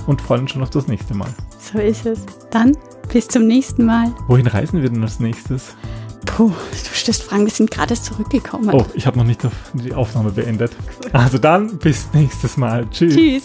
und 0.07 0.21
freuen 0.21 0.43
uns 0.43 0.53
schon 0.53 0.63
auf 0.63 0.71
das 0.71 0.87
nächste 0.87 1.15
Mal. 1.15 1.29
So 1.59 1.79
ist 1.79 2.07
es. 2.07 2.25
Dann 2.51 2.77
bis 3.13 3.27
zum 3.27 3.47
nächsten 3.47 3.85
Mal. 3.85 4.13
Wohin 4.29 4.47
reisen 4.47 4.83
wir 4.83 4.91
denn 4.91 5.03
als 5.03 5.19
nächstes? 5.19 5.75
Puh, 6.27 6.49
du 6.49 6.95
stellst 6.95 7.23
Fragen, 7.23 7.45
wir 7.45 7.53
sind 7.53 7.71
gerade 7.71 7.91
erst 7.91 8.07
zurückgekommen. 8.07 8.71
Oh, 8.73 8.85
ich 8.95 9.07
habe 9.07 9.19
noch 9.19 9.25
nicht 9.25 9.41
die 9.75 9.95
Aufnahme 9.95 10.33
beendet. 10.33 10.73
Also 11.13 11.39
dann 11.39 11.79
bis 11.79 12.09
nächstes 12.13 12.57
Mal. 12.57 12.89
Tschüss. 12.91 13.15
Tschüss. 13.15 13.45